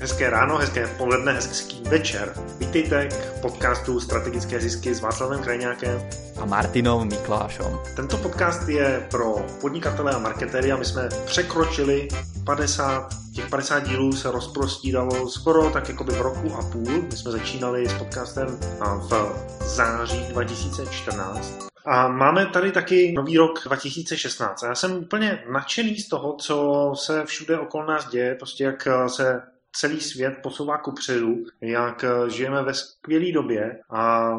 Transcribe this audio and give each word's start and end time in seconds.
Hezké 0.00 0.30
ráno, 0.30 0.56
hezké 0.56 0.86
poledne, 0.86 1.32
hezký 1.32 1.82
večer. 1.88 2.32
Vítejte 2.58 3.08
k 3.08 3.40
podcastu 3.40 4.00
Strategické 4.00 4.60
zisky 4.60 4.94
s 4.94 5.00
Václavem 5.00 5.42
Krajňákem 5.42 6.08
a 6.40 6.44
Martinom 6.44 7.08
Miklášom. 7.08 7.80
Tento 7.96 8.16
podcast 8.16 8.68
je 8.68 9.06
pro 9.10 9.34
podnikatele 9.60 10.12
a 10.12 10.18
marketéry 10.18 10.72
a 10.72 10.76
my 10.76 10.84
jsme 10.84 11.08
překročili 11.24 12.08
50 12.44 13.08
těch 13.34 13.48
50 13.48 13.80
dílů 13.80 14.12
se 14.12 14.30
rozprostíralo 14.30 15.28
skoro 15.28 15.70
tak 15.70 15.88
jako 15.88 16.04
by 16.04 16.12
v 16.12 16.20
roku 16.20 16.54
a 16.54 16.62
půl. 16.72 17.02
My 17.10 17.16
jsme 17.16 17.30
začínali 17.30 17.88
s 17.88 17.92
podcastem 17.92 18.58
v 18.80 19.32
září 19.64 20.26
2014. 20.28 21.70
A 21.86 22.08
máme 22.08 22.46
tady 22.46 22.72
taky 22.72 23.12
nový 23.12 23.36
rok 23.36 23.60
2016. 23.64 24.62
A 24.62 24.66
já 24.66 24.74
jsem 24.74 24.96
úplně 24.96 25.44
nadšený 25.52 25.96
z 25.96 26.08
toho, 26.08 26.36
co 26.36 26.92
se 26.94 27.24
všude 27.24 27.58
okolo 27.58 27.86
nás 27.86 28.08
děje, 28.08 28.34
prostě 28.34 28.64
jak 28.64 28.88
se 29.06 29.42
celý 29.72 30.00
svět 30.00 30.34
posouvá 30.42 30.78
kupředu, 30.78 31.36
jak 31.60 32.04
žijeme 32.28 32.62
ve 32.62 32.74
skvělé 32.74 33.32
době 33.32 33.80
a 33.90 34.30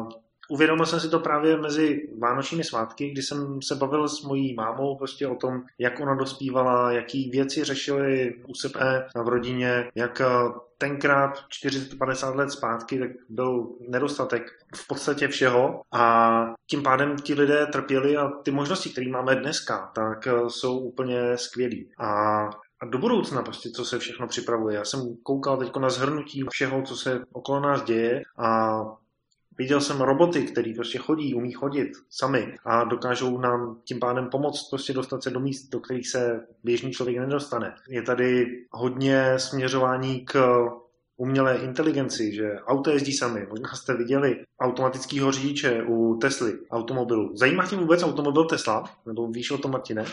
uvědomil 0.50 0.86
jsem 0.86 1.00
si 1.00 1.08
to 1.08 1.20
právě 1.20 1.56
mezi 1.56 2.08
vánočními 2.18 2.64
svátky, 2.64 3.10
kdy 3.10 3.22
jsem 3.22 3.62
se 3.62 3.74
bavil 3.74 4.08
s 4.08 4.22
mojí 4.22 4.54
mámou 4.54 4.96
prostě 4.96 5.26
o 5.26 5.34
tom, 5.34 5.62
jak 5.78 6.00
ona 6.00 6.14
dospívala, 6.14 6.92
jaký 6.92 7.30
věci 7.30 7.64
řešili 7.64 8.34
u 8.46 8.54
sebe 8.54 9.08
v 9.24 9.28
rodině, 9.28 9.90
jak 9.94 10.22
tenkrát 10.78 11.38
450 11.48 12.34
let 12.34 12.50
zpátky 12.50 12.98
tak 12.98 13.10
byl 13.28 13.68
nedostatek 13.88 14.42
v 14.74 14.86
podstatě 14.86 15.28
všeho 15.28 15.82
a 15.92 16.54
tím 16.66 16.82
pádem 16.82 17.16
ti 17.16 17.34
lidé 17.34 17.66
trpěli 17.66 18.16
a 18.16 18.28
ty 18.28 18.50
možnosti, 18.50 18.90
které 18.90 19.08
máme 19.08 19.36
dneska, 19.36 19.90
tak 19.94 20.28
jsou 20.48 20.78
úplně 20.78 21.38
skvělý. 21.38 21.90
A 21.98 22.44
a 22.82 22.86
do 22.86 22.98
budoucna 22.98 23.42
prostě, 23.42 23.70
co 23.70 23.84
se 23.84 23.98
všechno 23.98 24.28
připravuje. 24.28 24.76
Já 24.76 24.84
jsem 24.84 25.16
koukal 25.22 25.56
teď 25.56 25.76
na 25.76 25.90
zhrnutí 25.90 26.44
všeho, 26.50 26.82
co 26.82 26.96
se 26.96 27.24
okolo 27.32 27.60
nás 27.60 27.82
děje 27.82 28.22
a 28.38 28.82
Viděl 29.58 29.80
jsem 29.80 30.00
roboty, 30.00 30.42
který 30.42 30.74
prostě 30.74 30.98
chodí, 30.98 31.34
umí 31.34 31.52
chodit 31.52 31.88
sami 32.10 32.54
a 32.64 32.84
dokážou 32.84 33.38
nám 33.38 33.80
tím 33.84 34.00
pádem 34.00 34.28
pomoct 34.30 34.70
prostě 34.70 34.92
dostat 34.92 35.22
se 35.22 35.30
do 35.30 35.40
míst, 35.40 35.68
do 35.68 35.80
kterých 35.80 36.08
se 36.08 36.46
běžný 36.64 36.92
člověk 36.92 37.18
nedostane. 37.18 37.74
Je 37.88 38.02
tady 38.02 38.46
hodně 38.70 39.38
směřování 39.38 40.20
k 40.20 40.64
umělé 41.16 41.56
inteligenci, 41.56 42.34
že 42.34 42.56
auto 42.66 42.90
jezdí 42.90 43.12
sami. 43.12 43.46
Možná 43.50 43.68
jste 43.68 43.96
viděli 43.96 44.44
automatického 44.60 45.32
řidiče 45.32 45.82
u 45.88 46.18
Tesly, 46.20 46.58
automobilu. 46.70 47.36
Zajímá 47.36 47.66
tě 47.66 47.76
vůbec 47.76 48.02
automobil 48.02 48.44
Tesla? 48.44 48.84
Nebo 49.06 49.28
víš 49.28 49.50
o 49.50 49.58
tom, 49.58 49.70
Martine? 49.70 50.04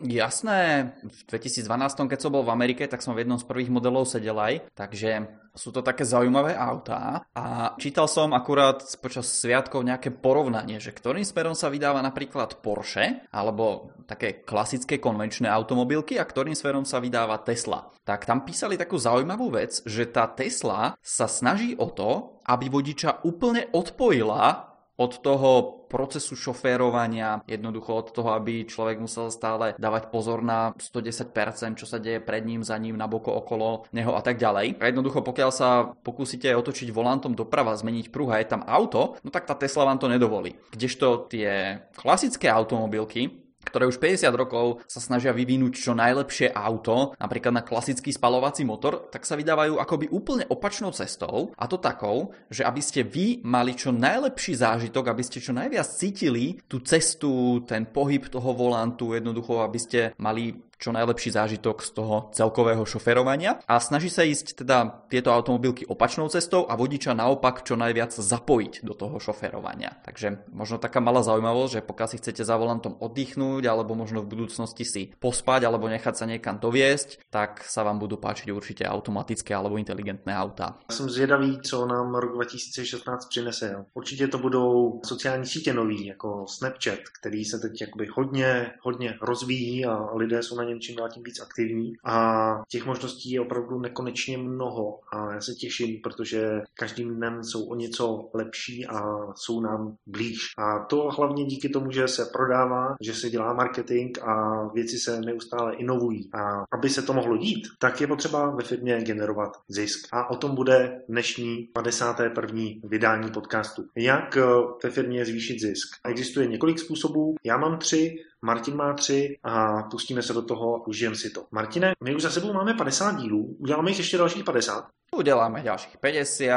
Jasné, 0.00 0.92
v 1.04 1.20
2012, 1.30 1.68
keď 2.10 2.18
som 2.18 2.34
bol 2.34 2.42
v 2.42 2.50
Amerike, 2.50 2.88
tak 2.90 3.04
som 3.04 3.14
v 3.14 3.22
jednom 3.22 3.38
z 3.38 3.46
prvých 3.46 3.70
modelov 3.70 4.08
sedel 4.08 4.34
aj, 4.34 4.74
takže 4.74 5.30
sú 5.52 5.68
to 5.68 5.84
také 5.84 6.02
zaujímavé 6.02 6.56
autá 6.56 7.28
a 7.36 7.76
čítal 7.76 8.08
som 8.08 8.32
akurát 8.32 8.80
počas 9.04 9.28
sviatkov 9.28 9.84
nejaké 9.84 10.08
porovnanie, 10.10 10.80
že 10.80 10.96
ktorým 10.96 11.22
smerom 11.22 11.52
sa 11.52 11.68
vydáva 11.68 12.00
napríklad 12.00 12.64
Porsche 12.64 13.28
alebo 13.30 13.92
také 14.08 14.40
klasické 14.42 14.96
konvenčné 14.96 15.46
automobilky 15.46 16.16
a 16.16 16.24
ktorým 16.24 16.56
smerom 16.56 16.88
sa 16.88 16.98
vydáva 16.98 17.38
Tesla. 17.44 17.92
Tak 18.02 18.24
tam 18.24 18.48
písali 18.48 18.80
takú 18.80 18.96
zaujímavú 18.96 19.52
vec, 19.52 19.84
že 19.84 20.08
tá 20.08 20.24
Tesla 20.26 20.96
sa 20.98 21.28
snaží 21.28 21.76
o 21.76 21.92
to, 21.92 22.40
aby 22.48 22.72
vodiča 22.72 23.22
úplne 23.28 23.68
odpojila 23.70 24.71
od 24.96 25.12
toho 25.24 25.82
procesu 25.88 26.36
šoférovania, 26.36 27.44
jednoducho 27.44 27.92
od 27.92 28.08
toho, 28.16 28.32
aby 28.32 28.64
človek 28.64 28.96
musel 28.96 29.28
stále 29.28 29.76
dávať 29.76 30.08
pozor 30.08 30.40
na 30.40 30.72
110%, 30.76 31.76
čo 31.76 31.84
sa 31.84 32.00
deje 32.00 32.20
pred 32.20 32.44
ním, 32.44 32.64
za 32.64 32.80
ním, 32.80 32.96
na 32.96 33.04
boko, 33.04 33.32
okolo 33.36 33.84
neho 33.92 34.16
a 34.16 34.24
tak 34.24 34.40
ďalej. 34.40 34.80
A 34.80 34.88
jednoducho, 34.88 35.20
pokiaľ 35.20 35.50
sa 35.52 35.92
pokúsite 36.00 36.48
otočiť 36.48 36.88
volantom 36.88 37.36
doprava, 37.36 37.76
zmeniť 37.76 38.08
pruh 38.08 38.32
a 38.32 38.40
je 38.40 38.48
tam 38.48 38.64
auto, 38.64 39.20
no 39.20 39.28
tak 39.28 39.44
tá 39.44 39.52
Tesla 39.52 39.84
vám 39.84 40.00
to 40.00 40.08
nedovolí. 40.08 40.56
Kdežto 40.72 41.28
tie 41.28 41.84
klasické 41.92 42.48
automobilky, 42.48 43.41
ktoré 43.66 43.86
už 43.86 43.98
50 44.02 44.28
rokov 44.34 44.82
sa 44.90 44.98
snažia 44.98 45.30
vyvinúť 45.30 45.72
čo 45.78 45.92
najlepšie 45.94 46.52
auto, 46.52 47.14
napríklad 47.16 47.54
na 47.54 47.66
klasický 47.66 48.10
spalovací 48.10 48.66
motor, 48.66 49.08
tak 49.08 49.22
sa 49.24 49.38
vydávajú 49.38 49.78
akoby 49.78 50.10
úplne 50.10 50.44
opačnou 50.50 50.90
cestou 50.90 51.54
a 51.54 51.64
to 51.70 51.78
takou, 51.78 52.34
že 52.50 52.66
aby 52.66 52.82
ste 52.82 53.06
vy 53.06 53.40
mali 53.46 53.74
čo 53.78 53.94
najlepší 53.94 54.58
zážitok, 54.58 55.10
aby 55.10 55.22
ste 55.22 55.38
čo 55.38 55.54
najviac 55.54 55.86
cítili 55.86 56.58
tú 56.66 56.82
cestu, 56.82 57.62
ten 57.64 57.88
pohyb 57.88 58.26
toho 58.28 58.50
volantu, 58.52 59.14
jednoducho, 59.14 59.62
aby 59.64 59.78
ste 59.78 60.00
mali 60.18 60.71
čo 60.82 60.90
najlepší 60.90 61.30
zážitok 61.30 61.86
z 61.86 61.90
toho 61.94 62.16
celkového 62.34 62.82
šoferovania 62.82 63.62
a 63.70 63.78
snaží 63.78 64.10
sa 64.10 64.26
ísť 64.26 64.66
teda 64.66 65.06
tieto 65.06 65.30
automobilky 65.30 65.86
opačnou 65.86 66.26
cestou 66.26 66.66
a 66.66 66.74
vodiča 66.74 67.14
naopak 67.14 67.62
čo 67.62 67.78
najviac 67.78 68.10
zapojiť 68.10 68.82
do 68.82 68.98
toho 68.98 69.22
šoferovania. 69.22 70.02
Takže 70.02 70.50
možno 70.50 70.82
taká 70.82 70.98
malá 70.98 71.22
zaujímavosť, 71.22 71.72
že 71.78 71.86
pokiaľ 71.86 72.08
si 72.10 72.18
chcete 72.18 72.42
za 72.42 72.58
volantom 72.58 72.98
oddychnúť 72.98 73.62
alebo 73.70 73.94
možno 73.94 74.26
v 74.26 74.34
budúcnosti 74.34 74.82
si 74.82 75.02
pospať 75.22 75.70
alebo 75.70 75.86
nechať 75.86 76.14
sa 76.18 76.26
niekam 76.26 76.58
doviesť, 76.58 77.30
tak 77.30 77.62
sa 77.62 77.86
vám 77.86 78.02
budú 78.02 78.18
páčiť 78.18 78.50
určite 78.50 78.82
automatické 78.82 79.54
alebo 79.54 79.78
inteligentné 79.78 80.34
autá. 80.34 80.82
Jsem 80.90 81.10
zvědavý, 81.10 81.60
co 81.62 81.86
nám 81.86 82.14
rok 82.14 82.34
2016 82.34 83.28
přinese. 83.28 83.84
Určitě 83.94 84.28
to 84.28 84.38
budou 84.38 85.00
sociální 85.04 85.46
sítě 85.46 85.72
nový, 85.74 86.06
jako 86.06 86.44
Snapchat, 86.48 86.98
který 87.20 87.44
se 87.44 87.58
teď 87.58 87.80
jakoby 87.80 88.06
hodně, 88.16 88.70
hodně 88.80 89.18
rozvíjí 89.22 89.86
a 89.86 90.14
lidé 90.14 90.42
jsou 90.42 90.56
na 90.56 90.64
ně 90.64 90.71
něm 90.72 90.80
čím 90.80 90.96
dál 90.96 91.08
tím 91.08 91.22
víc 91.22 91.40
aktivní 91.40 91.92
a 92.04 92.62
těch 92.68 92.86
možností 92.86 93.30
je 93.30 93.40
opravdu 93.40 93.80
nekonečně 93.80 94.38
mnoho 94.38 95.00
a 95.12 95.34
já 95.34 95.40
se 95.40 95.52
těším, 95.54 96.00
protože 96.02 96.60
každým 96.74 97.14
dnem 97.14 97.44
jsou 97.44 97.64
o 97.64 97.74
něco 97.74 98.30
lepší 98.34 98.86
a 98.86 99.00
jsou 99.34 99.60
nám 99.60 99.96
blíž. 100.06 100.38
A 100.58 100.84
to 100.84 100.96
hlavně 100.96 101.44
díky 101.44 101.68
tomu, 101.68 101.90
že 101.90 102.08
se 102.08 102.24
prodává, 102.32 102.94
že 103.00 103.14
se 103.14 103.30
dělá 103.30 103.52
marketing 103.52 104.18
a 104.18 104.64
věci 104.74 104.98
se 104.98 105.20
neustále 105.20 105.74
inovují. 105.74 106.30
A 106.34 106.64
aby 106.72 106.90
se 106.90 107.02
to 107.02 107.12
mohlo 107.12 107.36
dít, 107.36 107.68
tak 107.78 108.00
je 108.00 108.06
potřeba 108.06 108.50
ve 108.50 108.64
firmě 108.64 109.00
generovat 109.00 109.50
zisk. 109.68 110.08
A 110.12 110.30
o 110.30 110.36
tom 110.36 110.54
bude 110.54 111.02
dnešní 111.08 111.68
51. 111.72 112.62
vydání 112.84 113.30
podcastu. 113.30 113.84
Jak 113.96 114.38
ve 114.84 114.90
firmě 114.90 115.24
zvýšit 115.24 115.60
zisk? 115.60 115.88
Existuje 116.08 116.46
několik 116.46 116.78
způsobů, 116.78 117.34
já 117.44 117.56
mám 117.56 117.78
tři, 117.78 118.16
Martin 118.44 118.76
má 118.76 118.94
tři 118.94 119.38
a 119.42 119.82
pustíme 119.82 120.22
se 120.22 120.32
do 120.32 120.42
toho 120.42 120.76
a 120.76 120.86
užijeme 120.86 121.16
si 121.16 121.30
to. 121.30 121.46
Martine, 121.50 121.92
my 122.04 122.16
už 122.16 122.22
za 122.22 122.30
sebou 122.30 122.52
máme 122.52 122.74
50 122.74 123.12
dílů, 123.12 123.56
uděláme 123.58 123.90
jich 123.90 123.98
ještě 123.98 124.18
dalších 124.18 124.44
50. 124.44 124.90
Udeláme 125.12 125.60
ďalších 125.60 126.00
50 126.00 126.48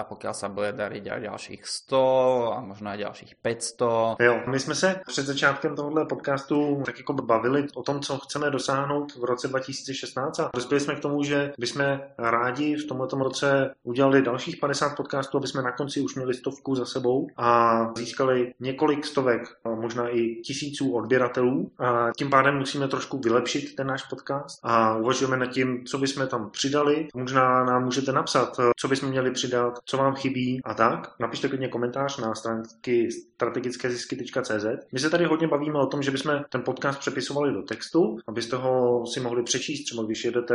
a 0.00 0.04
pokiaľ 0.08 0.32
sa 0.32 0.48
bude 0.48 0.72
dariť 0.72 1.04
aj 1.12 1.20
ďalších 1.28 1.60
100 1.60 2.56
a 2.56 2.58
možná 2.64 2.96
aj 2.96 2.98
ďalších 2.98 3.32
500. 3.36 4.16
Jo, 4.20 4.34
my 4.46 4.60
jsme 4.60 4.74
se 4.74 5.00
před 5.06 5.26
začátkem 5.26 5.76
tohohle 5.76 6.06
podcastu 6.06 6.82
tak 6.86 6.98
jako 6.98 7.12
bavili 7.12 7.66
o 7.74 7.82
tom, 7.82 8.00
co 8.00 8.18
chceme 8.18 8.50
dosáhnout 8.50 9.16
v 9.16 9.24
roce 9.24 9.48
2016 9.48 10.40
a 10.40 10.50
dospěli 10.54 10.80
jsme 10.80 10.94
k 10.94 11.00
tomu, 11.00 11.22
že 11.22 11.52
bychom 11.58 12.00
rádi 12.18 12.76
v 12.76 12.88
tomto 12.88 13.16
roce 13.16 13.74
udělali 13.82 14.22
dalších 14.22 14.56
50 14.56 14.96
podcastů, 14.96 15.38
aby 15.38 15.46
jsme 15.46 15.62
na 15.62 15.72
konci 15.72 16.00
už 16.00 16.14
měli 16.14 16.34
stovku 16.34 16.74
za 16.74 16.86
sebou 16.86 17.26
a 17.36 17.78
získali 17.96 18.54
několik 18.60 19.06
stovek, 19.06 19.42
možná 19.64 20.08
i 20.08 20.34
tisíců 20.44 20.92
odběratelů 20.92 21.70
a 21.78 22.08
tím 22.16 22.30
pádem 22.30 22.58
musíme 22.58 22.88
trošku 22.88 23.18
vylepšit 23.18 23.74
ten 23.76 23.86
náš 23.86 24.02
podcast 24.02 24.60
a 24.62 24.96
uvažujeme 24.96 25.36
nad 25.36 25.46
tím, 25.46 25.84
co 25.84 25.98
bychom 25.98 26.26
tam 26.26 26.50
přidali. 26.50 27.08
Možná 27.14 27.64
nám 27.64 27.84
může 27.84 27.97
můžete 27.98 28.12
napsat, 28.12 28.56
eh, 28.60 28.70
co 28.76 28.88
bychom 28.88 29.08
měli 29.08 29.30
přidat, 29.30 29.78
co 29.84 29.96
vám 29.96 30.14
chybí 30.14 30.60
a 30.64 30.74
tak. 30.74 31.20
Napište 31.20 31.48
klidně 31.48 31.68
komentář 31.68 32.18
na 32.18 32.34
stránky 32.34 33.08
strategickézisky.cz. 33.10 34.66
My 34.92 34.98
se 34.98 35.10
tady 35.10 35.24
hodně 35.24 35.48
bavíme 35.48 35.78
o 35.78 35.86
tom, 35.86 36.02
že 36.02 36.10
bychom 36.10 36.40
ten 36.50 36.62
podcast 36.62 36.98
přepisovali 36.98 37.52
do 37.52 37.62
textu, 37.62 38.16
abyste 38.26 38.56
ho 38.56 39.06
si 39.06 39.20
mohli 39.20 39.42
přečíst, 39.42 39.84
třeba 39.84 40.02
když 40.02 40.24
jedete 40.24 40.54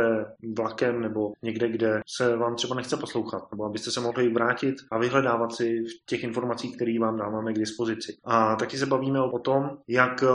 vlakem 0.56 1.00
nebo 1.00 1.32
někde, 1.42 1.68
kde 1.68 2.00
se 2.06 2.36
vám 2.36 2.54
třeba 2.54 2.74
nechce 2.74 2.96
poslouchat, 2.96 3.42
nebo 3.52 3.64
abyste 3.64 3.90
se 3.90 4.00
mohli 4.00 4.28
vrátit 4.28 4.74
a 4.90 4.98
vyhledávat 4.98 5.52
si 5.52 5.80
v 5.80 6.06
těch 6.06 6.24
informací, 6.24 6.72
které 6.72 6.98
vám 7.00 7.16
dáváme 7.16 7.52
k 7.52 7.58
dispozici. 7.58 8.16
A 8.24 8.56
taky 8.56 8.78
se 8.78 8.86
bavíme 8.86 9.20
o 9.20 9.38
tom, 9.38 9.70
jak 9.88 10.22
eh, 10.22 10.26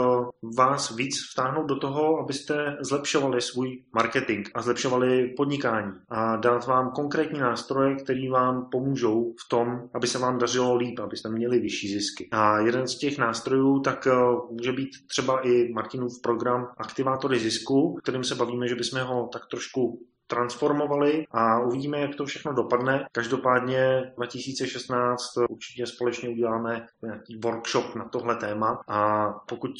vás 0.57 0.95
víc 0.95 1.15
vtáhnout 1.33 1.67
do 1.67 1.79
toho, 1.79 2.19
abyste 2.19 2.77
zlepšovali 2.81 3.41
svůj 3.41 3.83
marketing 3.95 4.47
a 4.55 4.61
zlepšovali 4.61 5.33
podnikání 5.37 5.91
a 6.09 6.35
dát 6.35 6.67
vám 6.67 6.91
konkrétní 6.99 7.39
nástroje, 7.39 7.95
které 7.95 8.29
vám 8.29 8.69
pomůžou 8.71 9.33
v 9.45 9.49
tom, 9.49 9.89
aby 9.93 10.07
se 10.07 10.17
vám 10.19 10.37
dařilo 10.37 10.75
líp, 10.75 10.99
abyste 10.99 11.29
měli 11.29 11.59
vyšší 11.59 11.93
zisky. 11.93 12.27
A 12.31 12.59
jeden 12.59 12.87
z 12.87 12.97
těch 12.97 13.17
nástrojů 13.17 13.79
tak 13.79 14.07
eh, 14.07 14.11
může 14.51 14.71
být 14.71 14.89
třeba 15.07 15.47
i 15.47 15.73
Martinův 15.73 16.21
program 16.21 16.67
Aktivátory 16.77 17.39
zisku, 17.39 17.95
kterým 18.03 18.23
se 18.23 18.35
bavíme, 18.35 18.67
že 18.67 18.75
bychom 18.75 19.01
ho 19.01 19.29
tak 19.33 19.41
trošku 19.51 20.01
transformovali 20.29 21.25
a 21.31 21.59
uvidíme, 21.59 21.99
jak 21.99 22.15
to 22.15 22.25
všechno 22.25 22.53
dopadne. 22.53 23.07
Každopádně 23.11 24.11
2016 24.17 25.21
určitě 25.49 25.85
společně 25.85 26.29
uděláme 26.29 26.87
nějaký 27.03 27.39
workshop 27.43 27.95
na 27.95 28.05
tohle 28.05 28.35
téma 28.35 28.81
a 28.87 29.29
pokud 29.47 29.71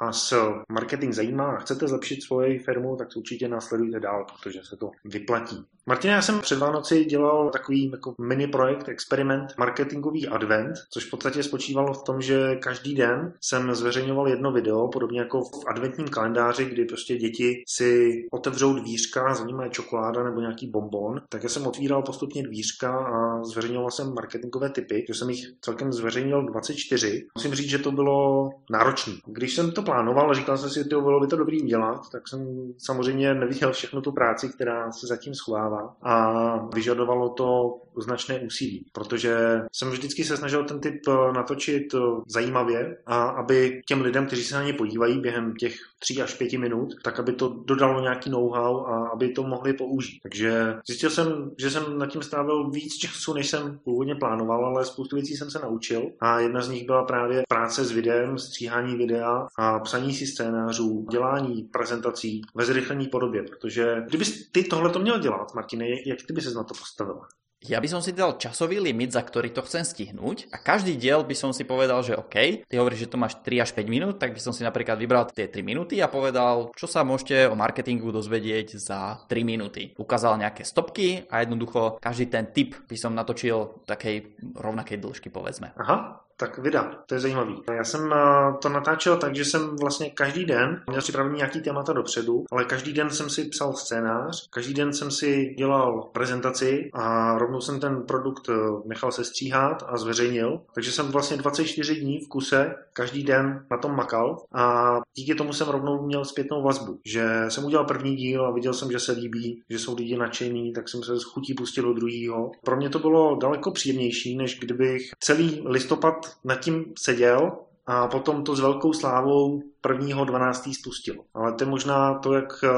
vás 0.00 0.34
marketing 0.72 1.14
zajímá 1.14 1.46
a 1.46 1.58
chcete 1.58 1.88
zlepšit 1.88 2.22
svoji 2.22 2.58
firmu, 2.58 2.96
tak 2.96 3.08
určitě 3.16 3.48
následujte 3.48 4.00
dál, 4.00 4.26
protože 4.32 4.60
se 4.64 4.76
to 4.76 4.90
vyplatí. 5.04 5.64
Martina, 5.86 6.14
já 6.14 6.22
jsem 6.22 6.40
před 6.40 6.58
Vánoci 6.58 7.04
dělal 7.04 7.50
takový 7.50 7.90
jako 7.90 8.14
mini 8.20 8.46
projekt, 8.46 8.88
experiment 8.88 9.54
marketingový 9.58 10.28
advent, 10.28 10.74
což 10.90 11.04
v 11.04 11.10
podstatě 11.10 11.42
spočívalo 11.42 11.94
v 11.94 12.04
tom, 12.04 12.20
že 12.20 12.56
každý 12.56 12.94
den 12.94 13.32
jsem 13.40 13.74
zveřejňoval 13.74 14.28
jedno 14.28 14.52
video, 14.52 14.88
podobně 14.88 15.20
jako 15.20 15.40
v 15.42 15.64
adventním 15.66 16.08
kalendáři, 16.08 16.64
kdy 16.64 16.84
prostě 16.84 17.16
děti 17.16 17.62
si 17.68 18.22
otevřou 18.30 18.74
dvířka, 18.74 19.34
za 19.34 19.44
nimi 19.44 19.64
je 19.64 19.70
čokoláda 19.70 19.93
nebo 20.24 20.40
nějaký 20.40 20.70
bonbon, 20.70 21.20
tak 21.28 21.42
já 21.42 21.48
jsem 21.48 21.66
otvíral 21.66 22.02
postupně 22.02 22.42
dvířka 22.42 22.98
a 22.98 23.44
zveřejňoval 23.44 23.90
jsem 23.90 24.14
marketingové 24.14 24.70
typy, 24.70 25.04
že 25.08 25.14
jsem 25.14 25.30
jich 25.30 25.44
celkem 25.60 25.92
zveřejnil 25.92 26.46
24. 26.46 27.26
Musím 27.38 27.54
říct, 27.54 27.70
že 27.70 27.78
to 27.78 27.92
bylo 27.92 28.50
náročné. 28.70 29.12
Když 29.26 29.54
jsem 29.54 29.72
to 29.72 29.82
plánoval, 29.82 30.34
říkal 30.34 30.58
jsem 30.58 30.70
si, 30.70 30.74
že 30.74 30.84
bylo 30.84 31.20
by 31.20 31.26
to 31.26 31.36
dobrý 31.36 31.62
udělat, 31.62 32.00
tak 32.12 32.28
jsem 32.28 32.72
samozřejmě 32.78 33.34
neviděl 33.34 33.72
všechno 33.72 34.00
tu 34.00 34.12
práci, 34.12 34.48
která 34.48 34.92
se 34.92 35.06
zatím 35.06 35.34
schovává 35.34 35.96
a 36.02 36.56
vyžadovalo 36.74 37.28
to 37.28 37.80
značné 38.02 38.40
úsilí, 38.40 38.86
protože 38.92 39.60
jsem 39.72 39.90
vždycky 39.90 40.24
se 40.24 40.36
snažil 40.36 40.64
ten 40.64 40.80
typ 40.80 40.94
eh, 41.08 41.32
natočit 41.32 41.94
eh, 41.94 41.98
zajímavě 42.26 42.96
a 43.06 43.22
aby 43.22 43.82
těm 43.86 44.00
lidem, 44.00 44.26
kteří 44.26 44.44
se 44.44 44.54
na 44.54 44.62
ně 44.62 44.72
podívají 44.72 45.20
během 45.20 45.54
těch 45.54 45.74
3 45.98 46.22
až 46.22 46.34
5 46.34 46.52
minut, 46.52 46.88
tak 47.04 47.20
aby 47.20 47.32
to 47.32 47.48
dodalo 47.48 48.00
nějaký 48.00 48.30
know-how 48.30 48.86
a 48.86 49.08
aby 49.08 49.28
to 49.28 49.42
mohli 49.42 49.72
použít. 49.84 50.20
Takže 50.22 50.74
zjistil 50.86 51.10
jsem, 51.10 51.50
že 51.58 51.70
jsem 51.70 51.98
nad 51.98 52.06
tím 52.06 52.22
strávil 52.22 52.70
víc 52.70 52.96
času, 52.96 53.34
než 53.34 53.50
jsem 53.50 53.78
původně 53.84 54.14
plánoval, 54.14 54.66
ale 54.66 54.84
spoustu 54.84 55.16
věcí 55.16 55.36
jsem 55.36 55.50
se 55.50 55.58
naučil 55.58 56.02
a 56.20 56.40
jedna 56.40 56.62
z 56.62 56.68
nich 56.68 56.86
byla 56.86 57.04
právě 57.04 57.42
práce 57.48 57.84
s 57.84 57.90
videem, 57.90 58.38
stříhání 58.38 58.96
videa 58.96 59.46
a 59.58 59.80
psaní 59.80 60.14
si 60.14 60.26
scénářů, 60.26 61.06
dělání 61.10 61.62
prezentací 61.62 62.42
ve 62.54 62.64
zrychlené 62.64 63.08
podobě, 63.08 63.42
protože 63.42 64.02
kdyby 64.08 64.24
ty 64.52 64.64
tohle 64.64 64.90
to 64.90 64.98
měl 64.98 65.18
dělat, 65.18 65.54
Martine, 65.54 65.86
jak 66.06 66.18
ty 66.26 66.32
by 66.32 66.40
se 66.40 66.54
na 66.54 66.64
to 66.64 66.74
postavil? 66.74 67.20
Ja 67.64 67.80
by 67.80 67.88
som 67.88 68.04
si 68.04 68.12
dal 68.12 68.36
časový 68.36 68.76
limit, 68.76 69.16
za 69.16 69.24
ktorý 69.24 69.48
to 69.48 69.64
chcem 69.64 69.88
stihnúť 69.88 70.52
a 70.52 70.60
každý 70.60 71.00
diel 71.00 71.24
by 71.24 71.32
som 71.32 71.48
si 71.56 71.64
povedal, 71.64 72.04
že 72.04 72.12
OK, 72.12 72.68
ty 72.68 72.74
hovoríš, 72.76 73.08
že 73.08 73.16
to 73.16 73.16
máš 73.16 73.40
3 73.40 73.64
až 73.64 73.72
5 73.72 73.88
minút, 73.88 74.20
tak 74.20 74.36
by 74.36 74.40
som 74.44 74.52
si 74.52 74.60
napríklad 74.60 75.00
vybral 75.00 75.24
tie 75.32 75.48
3 75.48 75.64
minúty 75.64 75.96
a 76.04 76.12
povedal, 76.12 76.76
čo 76.76 76.84
sa 76.84 77.00
môžete 77.08 77.48
o 77.48 77.56
marketingu 77.56 78.12
dozvedieť 78.12 78.76
za 78.76 79.24
3 79.32 79.48
minúty. 79.48 79.96
Ukázal 79.96 80.44
nejaké 80.44 80.60
stopky 80.60 81.24
a 81.32 81.40
jednoducho 81.40 81.96
každý 82.04 82.28
ten 82.28 82.52
tip 82.52 82.76
by 82.84 82.96
som 83.00 83.16
natočil 83.16 83.80
takej 83.88 84.44
rovnakej 84.60 85.00
dĺžky, 85.00 85.32
povedzme. 85.32 85.72
Aha, 85.80 86.23
tak 86.36 86.58
vydá, 86.58 86.94
to 87.06 87.14
je 87.14 87.20
zajímavý. 87.20 87.62
Já 87.76 87.84
jsem 87.84 88.12
eh, 88.12 88.16
to 88.62 88.68
natáčel 88.68 89.16
tak, 89.16 89.36
že 89.36 89.44
jsem 89.44 89.76
vlastně 89.76 90.10
každý 90.10 90.44
den 90.44 90.82
měl 90.88 91.00
připravený 91.00 91.36
nějaký 91.36 91.60
témata 91.60 91.92
dopředu, 91.92 92.44
ale 92.52 92.64
každý 92.64 92.92
den 92.92 93.10
jsem 93.10 93.30
si 93.30 93.44
psal 93.44 93.72
scénář, 93.72 94.48
každý 94.50 94.74
den 94.74 94.92
jsem 94.92 95.10
si 95.10 95.54
dělal 95.58 96.10
prezentaci 96.12 96.90
a 96.92 97.38
rovnou 97.38 97.60
jsem 97.60 97.80
ten 97.80 98.02
produkt 98.02 98.48
eh, 98.48 98.54
nechal 98.84 99.12
se 99.12 99.24
stříhat 99.24 99.82
a 99.86 99.96
zveřejnil. 99.96 100.60
Takže 100.74 100.92
jsem 100.92 101.06
vlastně 101.06 101.36
24 101.36 101.94
dní 101.94 102.18
v 102.18 102.28
kuse 102.28 102.74
každý 102.92 103.24
den 103.24 103.66
na 103.70 103.78
tom 103.78 103.96
makal 103.96 104.36
a 104.54 104.96
díky 105.14 105.34
tomu 105.34 105.52
jsem 105.52 105.68
rovnou 105.68 106.06
měl 106.06 106.24
zpětnou 106.24 106.62
vazbu, 106.62 106.98
že 107.04 107.44
jsem 107.48 107.64
udělal 107.64 107.84
první 107.86 108.16
díl 108.16 108.46
a 108.46 108.50
viděl 108.50 108.72
jsem, 108.72 108.92
že 108.92 108.98
se 108.98 109.12
líbí, 109.12 109.62
že 109.70 109.78
jsou 109.78 109.96
lidi 109.96 110.16
nadšení, 110.16 110.72
tak 110.72 110.88
jsem 110.88 111.02
se 111.02 111.20
s 111.20 111.22
chutí 111.22 111.54
pustil 111.54 111.84
do 111.84 111.92
druhého. 111.92 112.50
Pro 112.64 112.76
mě 112.76 112.90
to 112.90 112.98
bylo 112.98 113.36
daleko 113.36 113.70
příjemnější, 113.70 114.36
než 114.36 114.58
kdybych 114.58 115.10
celý 115.20 115.62
listopad 115.66 116.23
nad 116.44 116.60
tím 116.60 116.92
seděl 116.98 117.52
a 117.86 118.08
potom 118.08 118.44
to 118.44 118.56
s 118.56 118.60
velkou 118.60 118.92
slávou 118.92 119.62
prvního 119.80 120.24
12. 120.24 120.68
spustil. 120.80 121.14
Ale 121.34 121.52
to 121.52 121.64
je 121.64 121.70
možná 121.70 122.18
to, 122.18 122.32
jak 122.32 122.64
eh, 122.64 122.68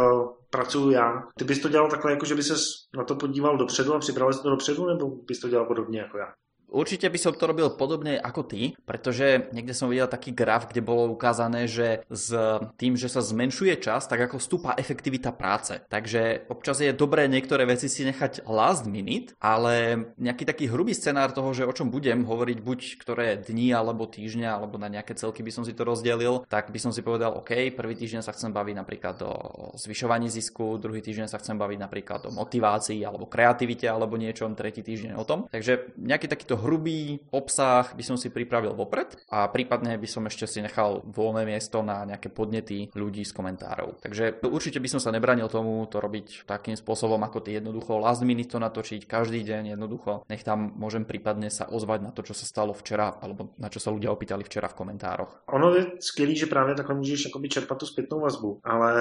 pracuju 0.50 0.90
já. 0.90 1.22
Ty 1.38 1.44
bys 1.44 1.60
to 1.60 1.68
dělal 1.68 1.90
takhle, 1.90 2.10
jako 2.10 2.26
že 2.26 2.34
by 2.34 2.42
se 2.42 2.54
na 2.96 3.04
to 3.04 3.16
podíval 3.16 3.56
dopředu 3.56 3.94
a 3.94 3.98
připravil 3.98 4.32
si 4.32 4.42
to 4.42 4.50
dopředu, 4.50 4.86
nebo 4.86 5.10
bys 5.10 5.40
to 5.40 5.48
dělal 5.48 5.66
podobně 5.66 6.00
jako 6.00 6.18
já? 6.18 6.32
Určite 6.70 7.06
by 7.06 7.18
som 7.18 7.32
to 7.32 7.46
robil 7.46 7.72
podobne 7.74 8.18
ako 8.18 8.42
ty, 8.44 8.74
pretože 8.84 9.48
niekde 9.54 9.72
som 9.72 9.88
videl 9.88 10.10
taký 10.10 10.34
graf, 10.34 10.68
kde 10.68 10.82
bolo 10.82 11.14
ukázané, 11.14 11.70
že 11.70 12.02
s 12.10 12.34
tým, 12.76 12.98
že 12.98 13.06
sa 13.06 13.22
zmenšuje 13.22 13.78
čas, 13.78 14.10
tak 14.10 14.26
ako 14.26 14.42
stúpa 14.42 14.74
efektivita 14.74 15.30
práce. 15.30 15.78
Takže 15.86 16.50
občas 16.50 16.82
je 16.82 16.90
dobré 16.90 17.30
niektoré 17.30 17.64
veci 17.64 17.86
si 17.86 18.02
nechať 18.02 18.44
last 18.50 18.84
minute, 18.90 19.32
ale 19.38 20.06
nejaký 20.18 20.42
taký 20.42 20.64
hrubý 20.66 20.92
scenár 20.92 21.30
toho, 21.30 21.54
že 21.54 21.66
o 21.68 21.72
čom 21.72 21.88
budem 21.88 22.26
hovoriť 22.26 22.58
buď 22.60 22.80
ktoré 22.98 23.38
dni 23.38 23.70
alebo 23.70 24.10
týždňa 24.10 24.58
alebo 24.58 24.76
na 24.76 24.90
nejaké 24.90 25.14
celky 25.14 25.46
by 25.46 25.52
som 25.54 25.62
si 25.62 25.72
to 25.72 25.86
rozdelil, 25.86 26.42
tak 26.50 26.74
by 26.74 26.78
som 26.82 26.90
si 26.90 27.00
povedal, 27.00 27.38
OK, 27.38 27.70
prvý 27.72 27.94
týždeň 27.94 28.26
sa 28.26 28.34
chcem 28.34 28.50
baviť 28.50 28.74
napríklad 28.74 29.16
o 29.22 29.32
zvyšovaní 29.78 30.26
zisku, 30.26 30.80
druhý 30.82 31.00
týždeň 31.00 31.30
sa 31.30 31.38
chcem 31.38 31.54
baviť 31.54 31.78
napríklad 31.78 32.20
o 32.26 32.34
motivácii 32.34 33.06
alebo 33.06 33.30
kreativite 33.30 33.86
alebo 33.86 34.18
niečom, 34.18 34.58
tretí 34.58 34.82
týždeň 34.82 35.14
o 35.14 35.24
tom. 35.24 35.46
Takže 35.48 35.94
nejaký 35.96 36.26
takýto 36.26 36.55
hrubý 36.56 37.20
obsah 37.30 37.94
by 37.94 38.02
som 38.04 38.16
si 38.16 38.32
pripravil 38.32 38.72
vopred 38.72 39.16
a 39.30 39.48
prípadne 39.48 39.96
by 40.00 40.08
som 40.08 40.24
ešte 40.26 40.48
si 40.48 40.58
nechal 40.64 41.04
voľné 41.04 41.44
miesto 41.44 41.84
na 41.84 42.04
nejaké 42.04 42.32
podnety 42.32 42.90
ľudí 42.96 43.22
z 43.24 43.32
komentárov. 43.32 44.00
Takže 44.00 44.42
určite 44.46 44.80
by 44.80 44.88
som 44.88 45.00
sa 45.00 45.12
nebranil 45.12 45.48
tomu 45.48 45.84
to 45.86 46.00
robiť 46.00 46.48
takým 46.48 46.76
spôsobom, 46.76 47.20
ako 47.22 47.44
ty 47.44 47.56
jednoducho 47.60 48.00
last 48.00 48.24
minute 48.24 48.50
to 48.50 48.58
natočiť 48.58 49.04
každý 49.06 49.44
deň 49.44 49.76
jednoducho. 49.76 50.24
Nech 50.28 50.42
tam 50.42 50.72
môžem 50.76 51.04
prípadne 51.04 51.52
sa 51.52 51.68
ozvať 51.68 52.00
na 52.02 52.10
to, 52.10 52.24
čo 52.24 52.34
sa 52.34 52.48
stalo 52.48 52.72
včera, 52.72 53.16
alebo 53.20 53.52
na 53.60 53.68
čo 53.68 53.78
sa 53.78 53.92
ľudia 53.92 54.12
opýtali 54.12 54.44
včera 54.44 54.68
v 54.68 54.78
komentároch. 54.78 55.46
Ono 55.52 55.74
je 55.74 55.86
skvělý, 56.00 56.36
že 56.36 56.46
právě 56.46 56.74
takhle 56.74 56.94
můžeš 56.94 57.24
jakoby 57.24 57.48
čerpat 57.48 57.78
tu 57.78 58.20
vazbu, 58.20 58.60
ale 58.64 58.92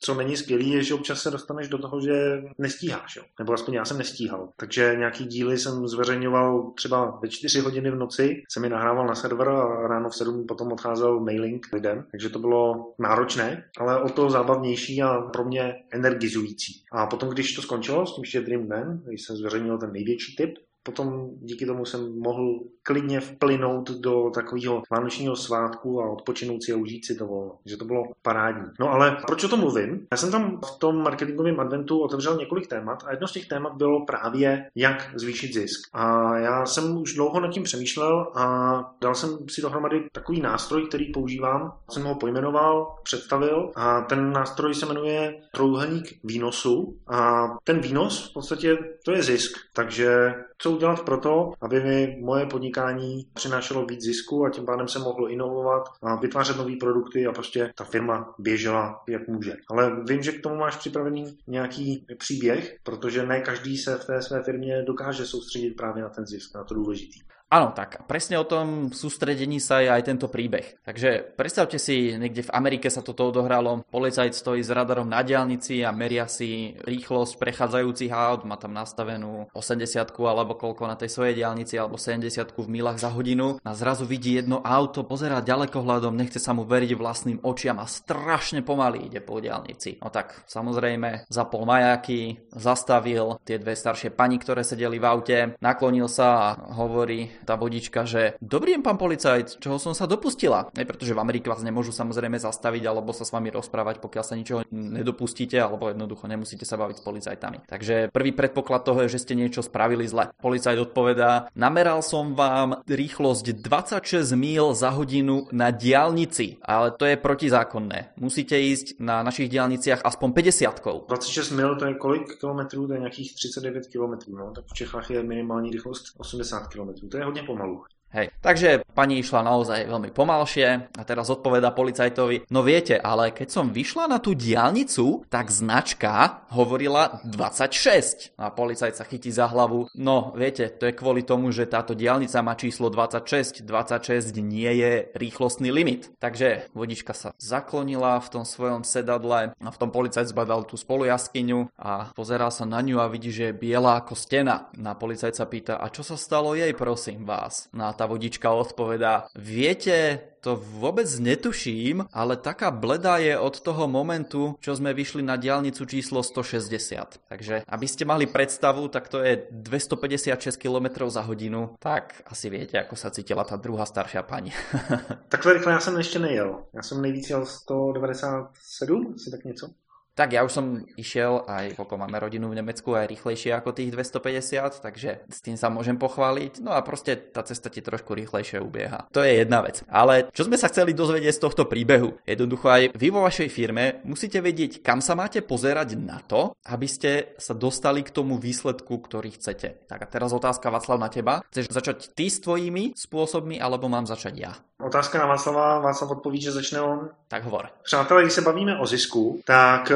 co 0.00 0.14
není 0.14 0.36
skvělý, 0.36 0.70
je, 0.70 0.82
že 0.82 0.94
občas 0.94 1.22
se 1.22 1.30
dostaneš 1.30 1.68
do 1.68 1.78
toho, 1.78 2.00
že 2.00 2.42
nestíháš, 2.58 3.16
jo? 3.16 3.22
nebo 3.38 3.52
aspoň 3.52 3.74
já 3.74 3.84
jsem 3.84 3.98
nestíhal. 3.98 4.48
Takže 4.56 4.94
nějaký 4.98 5.26
díly 5.26 5.58
jsem 5.58 5.88
zveřejňoval 5.88 6.70
třeba 6.74 6.97
třeba 6.98 7.18
ve 7.22 7.28
4 7.28 7.60
hodiny 7.60 7.90
v 7.90 7.94
noci 7.94 8.42
se 8.52 8.60
mi 8.60 8.68
nahrával 8.68 9.06
na 9.06 9.14
server 9.14 9.48
a 9.48 9.88
ráno 9.88 10.10
v 10.10 10.16
7 10.16 10.46
potom 10.46 10.72
odcházel 10.72 11.20
mailing 11.20 11.66
lidem, 11.72 12.04
takže 12.10 12.28
to 12.28 12.38
bylo 12.38 12.94
náročné, 12.98 13.64
ale 13.78 14.02
o 14.02 14.08
to 14.08 14.30
zábavnější 14.30 15.02
a 15.02 15.20
pro 15.20 15.44
mě 15.44 15.74
energizující. 15.92 16.72
A 16.92 17.06
potom, 17.06 17.28
když 17.28 17.54
to 17.54 17.62
skončilo 17.62 18.06
s 18.06 18.14
tím 18.14 18.24
štědrým 18.24 18.66
dnem, 18.66 19.02
když 19.06 19.22
jsem 19.22 19.36
zveřejnil 19.36 19.78
ten 19.78 19.92
největší 19.92 20.36
tip, 20.36 20.54
potom 20.88 21.30
díky 21.40 21.66
tomu 21.66 21.84
jsem 21.84 22.18
mohl 22.18 22.60
klidně 22.82 23.20
vplynout 23.20 23.90
do 23.90 24.30
takového 24.34 24.82
vánočního 24.90 25.36
svátku 25.36 26.02
a 26.02 26.10
odpočinout 26.10 26.62
si 26.62 26.72
a 26.72 26.76
užít 26.76 27.06
si 27.06 27.14
to 27.14 27.26
volno. 27.26 27.58
že 27.66 27.76
to 27.76 27.84
bylo 27.84 28.04
parádní. 28.22 28.68
No 28.80 28.90
ale 28.90 29.16
proč 29.26 29.44
o 29.44 29.48
tom 29.48 29.60
mluvím? 29.60 30.06
Já 30.12 30.16
jsem 30.16 30.30
tam 30.30 30.60
v 30.60 30.78
tom 30.78 31.02
marketingovém 31.02 31.60
adventu 31.60 32.00
otevřel 32.00 32.36
několik 32.36 32.66
témat 32.66 33.04
a 33.06 33.10
jedno 33.10 33.28
z 33.28 33.32
těch 33.32 33.48
témat 33.48 33.72
bylo 33.76 34.06
právě, 34.06 34.70
jak 34.74 35.10
zvýšit 35.14 35.54
zisk. 35.54 35.88
A 35.92 36.36
já 36.38 36.66
jsem 36.66 36.96
už 36.96 37.14
dlouho 37.14 37.40
nad 37.40 37.50
tím 37.50 37.62
přemýšlel 37.62 38.32
a 38.34 38.80
dal 39.00 39.14
jsem 39.14 39.38
si 39.48 39.62
dohromady 39.62 40.04
takový 40.12 40.40
nástroj, 40.40 40.86
který 40.88 41.12
používám. 41.12 41.72
Jsem 41.90 42.04
ho 42.04 42.14
pojmenoval, 42.14 42.96
představil 43.02 43.70
a 43.76 44.00
ten 44.00 44.32
nástroj 44.32 44.74
se 44.74 44.86
jmenuje 44.86 45.34
trojuhelník 45.54 46.18
výnosu 46.24 46.98
a 47.08 47.48
ten 47.64 47.80
výnos 47.80 48.30
v 48.30 48.32
podstatě 48.32 48.78
to 49.04 49.12
je 49.12 49.22
zisk. 49.22 49.52
Takže 49.74 50.34
co 50.58 50.70
udělat 50.70 51.04
pro 51.04 51.18
to, 51.18 51.52
aby 51.60 51.80
mi 51.80 52.18
moje 52.20 52.46
podnikání 52.46 53.26
přinášelo 53.34 53.86
víc 53.86 54.00
zisku 54.00 54.44
a 54.44 54.50
tím 54.50 54.66
pádem 54.66 54.88
se 54.88 54.98
mohlo 54.98 55.28
inovovat 55.28 55.82
a 56.02 56.16
vytvářet 56.16 56.56
nové 56.56 56.76
produkty 56.80 57.26
a 57.26 57.32
prostě 57.32 57.72
ta 57.74 57.84
firma 57.84 58.34
běžela 58.38 59.02
jak 59.08 59.28
může. 59.28 59.52
Ale 59.70 60.04
vím, 60.08 60.22
že 60.22 60.32
k 60.32 60.42
tomu 60.42 60.56
máš 60.56 60.76
připravený 60.76 61.38
nějaký 61.46 62.06
příběh, 62.18 62.76
protože 62.82 63.26
ne 63.26 63.40
každý 63.40 63.78
se 63.78 63.96
v 63.96 64.04
té 64.04 64.22
své 64.22 64.42
firmě 64.42 64.82
dokáže 64.86 65.26
soustředit 65.26 65.70
právě 65.70 66.02
na 66.02 66.08
ten 66.08 66.26
zisk, 66.26 66.54
na 66.54 66.64
to 66.64 66.74
důležitý. 66.74 67.20
Áno, 67.48 67.72
tak 67.72 68.04
presne 68.04 68.36
o 68.36 68.44
tom 68.44 68.92
sústredení 68.92 69.56
sa 69.56 69.80
je 69.80 69.88
aj 69.88 70.04
tento 70.04 70.28
príbeh. 70.28 70.84
Takže 70.84 71.32
predstavte 71.32 71.80
si, 71.80 72.12
niekde 72.12 72.44
v 72.44 72.52
Amerike 72.52 72.92
sa 72.92 73.00
toto 73.00 73.32
odohralo, 73.32 73.88
policajt 73.88 74.36
stojí 74.36 74.60
s 74.60 74.68
radarom 74.68 75.08
na 75.08 75.24
diálnici 75.24 75.80
a 75.80 75.88
meria 75.88 76.28
si 76.28 76.76
rýchlosť 76.76 77.40
prechádzajúcich 77.40 78.12
aut, 78.12 78.44
má 78.44 78.60
tam 78.60 78.76
nastavenú 78.76 79.48
80 79.56 80.12
alebo 80.28 80.60
koľko 80.60 80.92
na 80.92 81.00
tej 81.00 81.08
svojej 81.08 81.40
diálnici, 81.40 81.80
alebo 81.80 81.96
70 81.96 82.52
v 82.52 82.68
milách 82.68 83.00
za 83.00 83.08
hodinu 83.08 83.56
a 83.64 83.72
zrazu 83.72 84.04
vidí 84.04 84.36
jedno 84.36 84.60
auto, 84.60 85.08
pozerá 85.08 85.40
ďalekohľadom, 85.40 86.12
nechce 86.20 86.36
sa 86.36 86.52
mu 86.52 86.68
veriť 86.68 86.92
vlastným 87.00 87.40
očiam 87.48 87.80
a 87.80 87.88
strašne 87.88 88.60
pomaly 88.60 89.08
ide 89.08 89.24
po 89.24 89.40
diálnici. 89.40 90.04
No 90.04 90.12
tak 90.12 90.44
samozrejme 90.44 91.24
zapol 91.32 91.64
majáky, 91.64 92.44
zastavil 92.52 93.40
tie 93.48 93.56
dve 93.56 93.72
staršie 93.72 94.12
pani, 94.12 94.36
ktoré 94.36 94.60
sedeli 94.60 95.00
v 95.00 95.08
aute, 95.08 95.38
naklonil 95.64 96.12
sa 96.12 96.28
a 96.28 96.76
hovorí 96.76 97.37
tá 97.44 97.54
vodička, 97.54 98.08
že 98.08 98.34
dobrý 98.42 98.78
deň, 98.78 98.82
pán 98.82 98.98
policajt, 98.98 99.58
čoho 99.62 99.78
som 99.78 99.92
sa 99.92 100.06
dopustila? 100.08 100.70
Ne, 100.74 100.88
pretože 100.88 101.14
v 101.14 101.22
Amerike 101.22 101.50
vás 101.50 101.62
nemôžu 101.62 101.90
samozrejme 101.94 102.38
zastaviť 102.38 102.82
alebo 102.86 103.12
sa 103.14 103.26
s 103.26 103.34
vami 103.34 103.52
rozprávať, 103.52 104.00
pokiaľ 104.02 104.24
sa 104.24 104.34
ničoho 104.38 104.66
nedopustíte 104.72 105.58
alebo 105.58 105.90
jednoducho 105.90 106.26
nemusíte 106.26 106.64
sa 106.64 106.78
baviť 106.78 106.96
s 106.98 107.04
policajtami. 107.04 107.58
Takže 107.68 108.10
prvý 108.14 108.30
predpoklad 108.32 108.82
toho 108.86 109.04
je, 109.04 109.12
že 109.14 109.22
ste 109.22 109.34
niečo 109.38 109.62
spravili 109.62 110.08
zle. 110.08 110.30
Policajt 110.38 110.78
odpovedá, 110.78 111.50
nameral 111.54 112.00
som 112.00 112.32
vám 112.32 112.82
rýchlosť 112.86 113.58
26 113.60 114.34
míl 114.38 114.72
za 114.74 114.90
hodinu 114.94 115.50
na 115.52 115.70
diálnici, 115.74 116.58
ale 116.62 116.94
to 116.94 117.04
je 117.06 117.16
protizákonné. 117.18 118.16
Musíte 118.16 118.56
ísť 118.56 119.00
na 119.02 119.22
našich 119.22 119.50
diálniciach 119.50 120.02
aspoň 120.04 120.28
50. 120.32 121.06
26 121.08 121.50
mil 121.52 121.76
to 121.76 121.86
je 121.86 121.94
kolik 121.94 122.38
kilometrů? 122.40 122.86
To 122.86 122.92
je 122.92 122.98
nějakých 122.98 123.34
39 123.34 123.86
kilometrů, 123.86 124.36
no. 124.36 124.52
Tak 124.54 124.64
v 124.66 124.74
Čechách 124.74 125.10
je 125.10 125.22
minimální 125.22 125.70
rychlost 125.70 126.04
80 126.18 126.66
kilometrů. 126.66 127.08
To 127.08 127.16
je 127.16 127.24
hodně 127.28 127.42
pomalu. 127.42 127.84
Hej, 128.08 128.32
takže 128.40 128.88
pani 128.96 129.20
išla 129.20 129.44
naozaj 129.44 129.84
veľmi 129.84 130.16
pomalšie 130.16 130.96
a 130.96 131.02
teraz 131.04 131.28
odpoveda 131.28 131.76
policajtovi, 131.76 132.48
no 132.48 132.64
viete, 132.64 132.96
ale 132.96 133.36
keď 133.36 133.48
som 133.52 133.66
vyšla 133.68 134.08
na 134.08 134.16
tú 134.16 134.32
diálnicu, 134.32 135.28
tak 135.28 135.52
značka 135.52 136.40
hovorila 136.48 137.20
26. 137.28 138.32
A 138.40 138.48
policajt 138.48 138.96
sa 138.96 139.04
chytí 139.04 139.28
za 139.28 139.44
hlavu, 139.52 139.92
no 139.92 140.32
viete, 140.32 140.72
to 140.72 140.88
je 140.88 140.96
kvôli 140.96 141.20
tomu, 141.20 141.52
že 141.52 141.68
táto 141.68 141.92
diálnica 141.92 142.40
má 142.40 142.56
číslo 142.56 142.88
26, 142.88 143.68
26 143.68 144.40
nie 144.40 144.72
je 144.80 145.12
rýchlostný 145.12 145.68
limit. 145.68 146.08
Takže 146.16 146.72
vodička 146.72 147.12
sa 147.12 147.36
zaklonila 147.36 148.16
v 148.24 148.40
tom 148.40 148.44
svojom 148.48 148.88
sedadle 148.88 149.52
a 149.52 149.68
v 149.68 149.76
tom 149.76 149.92
policajt 149.92 150.32
zbadal 150.32 150.64
tú 150.64 150.80
spolujaskyňu 150.80 151.76
a 151.76 152.08
pozerá 152.16 152.48
sa 152.48 152.64
na 152.64 152.80
ňu 152.80 153.04
a 153.04 153.10
vidí, 153.12 153.28
že 153.28 153.52
je 153.52 153.58
biela 153.68 154.00
ako 154.00 154.16
stena. 154.16 154.72
Na 154.80 154.96
policajt 154.96 155.36
sa 155.36 155.44
pýta, 155.44 155.76
a 155.76 155.92
čo 155.92 156.00
sa 156.00 156.16
stalo 156.16 156.56
jej, 156.56 156.72
prosím 156.72 157.28
vás? 157.28 157.68
Na 157.76 157.97
tá 157.98 158.06
vodička 158.06 158.54
odpovedá, 158.54 159.26
viete, 159.34 160.22
to 160.38 160.54
vôbec 160.54 161.10
netuším, 161.18 162.06
ale 162.14 162.38
taká 162.38 162.70
bledá 162.70 163.18
je 163.18 163.34
od 163.34 163.58
toho 163.58 163.90
momentu, 163.90 164.54
čo 164.62 164.78
sme 164.78 164.94
vyšli 164.94 165.26
na 165.26 165.34
diálnicu 165.34 165.82
číslo 165.82 166.22
160. 166.22 167.26
Takže 167.26 167.66
aby 167.66 167.86
ste 167.90 168.06
mali 168.06 168.30
predstavu, 168.30 168.86
tak 168.86 169.10
to 169.10 169.18
je 169.18 169.50
256 169.50 170.38
km 170.54 171.10
za 171.10 171.26
hodinu, 171.26 171.74
tak 171.82 172.22
asi 172.30 172.46
viete, 172.46 172.78
ako 172.78 172.94
sa 172.94 173.10
cítila 173.10 173.42
tá 173.42 173.58
druhá 173.58 173.82
staršia 173.82 174.22
pani. 174.22 174.54
Takhle 175.28 175.52
rychle 175.52 175.72
já 175.72 175.80
jsem 175.80 175.96
ještě 175.96 176.18
nejel. 176.18 176.64
Já 176.74 176.82
jsem 176.82 177.02
nejvíc 177.02 177.30
jel 177.30 177.46
197, 177.46 179.14
asi 179.14 179.30
tak 179.30 179.44
něco. 179.44 179.70
Tak 180.18 180.34
ja 180.34 180.42
už 180.42 180.50
som 180.50 180.82
išiel 180.98 181.46
aj, 181.46 181.78
koľko 181.78 181.94
máme 181.94 182.18
rodinu 182.18 182.50
v 182.50 182.58
Nemecku, 182.58 182.90
aj 182.98 183.06
rýchlejšie 183.06 183.54
ako 183.54 183.70
tých 183.70 183.94
250, 183.94 184.82
takže 184.82 185.22
s 185.30 185.38
tým 185.38 185.54
sa 185.54 185.70
môžem 185.70 185.94
pochváliť. 185.94 186.58
No 186.58 186.74
a 186.74 186.82
proste 186.82 187.14
tá 187.14 187.46
cesta 187.46 187.70
ti 187.70 187.78
trošku 187.78 188.18
rýchlejšie 188.18 188.58
ubieha. 188.58 189.06
To 189.14 189.22
je 189.22 189.38
jedna 189.38 189.62
vec. 189.62 189.86
Ale 189.86 190.26
čo 190.34 190.42
sme 190.50 190.58
sa 190.58 190.66
chceli 190.66 190.90
dozvedieť 190.90 191.38
z 191.38 191.44
tohto 191.46 191.70
príbehu? 191.70 192.18
Jednoducho 192.26 192.66
aj 192.66 192.98
vy 192.98 193.08
vo 193.14 193.22
vašej 193.22 193.46
firme 193.46 194.02
musíte 194.02 194.42
vedieť, 194.42 194.82
kam 194.82 194.98
sa 194.98 195.14
máte 195.14 195.38
pozerať 195.38 195.94
na 195.94 196.18
to, 196.18 196.50
aby 196.66 196.90
ste 196.90 197.38
sa 197.38 197.54
dostali 197.54 198.02
k 198.02 198.10
tomu 198.10 198.42
výsledku, 198.42 198.98
ktorý 198.98 199.38
chcete. 199.38 199.86
Tak 199.86 200.02
a 200.02 200.10
teraz 200.10 200.34
otázka 200.34 200.66
Václav 200.66 200.98
na 200.98 201.14
teba. 201.14 201.46
Chceš 201.54 201.70
začať 201.70 202.10
ty 202.18 202.26
s 202.26 202.42
tvojimi 202.42 202.98
spôsobmi, 202.98 203.62
alebo 203.62 203.86
mám 203.86 204.10
začať 204.10 204.34
ja? 204.34 204.50
Otázka 204.84 205.18
na 205.18 205.26
Václava, 205.26 205.78
Václav 205.78 206.10
odpoví, 206.10 206.40
že 206.40 206.52
začne 206.52 206.80
on. 206.80 207.10
Tak 207.28 207.44
hovor. 207.44 207.68
Přátelé, 207.82 208.22
když 208.22 208.32
se 208.32 208.40
bavíme 208.40 208.78
o 208.78 208.86
zisku, 208.86 209.40
tak 209.44 209.92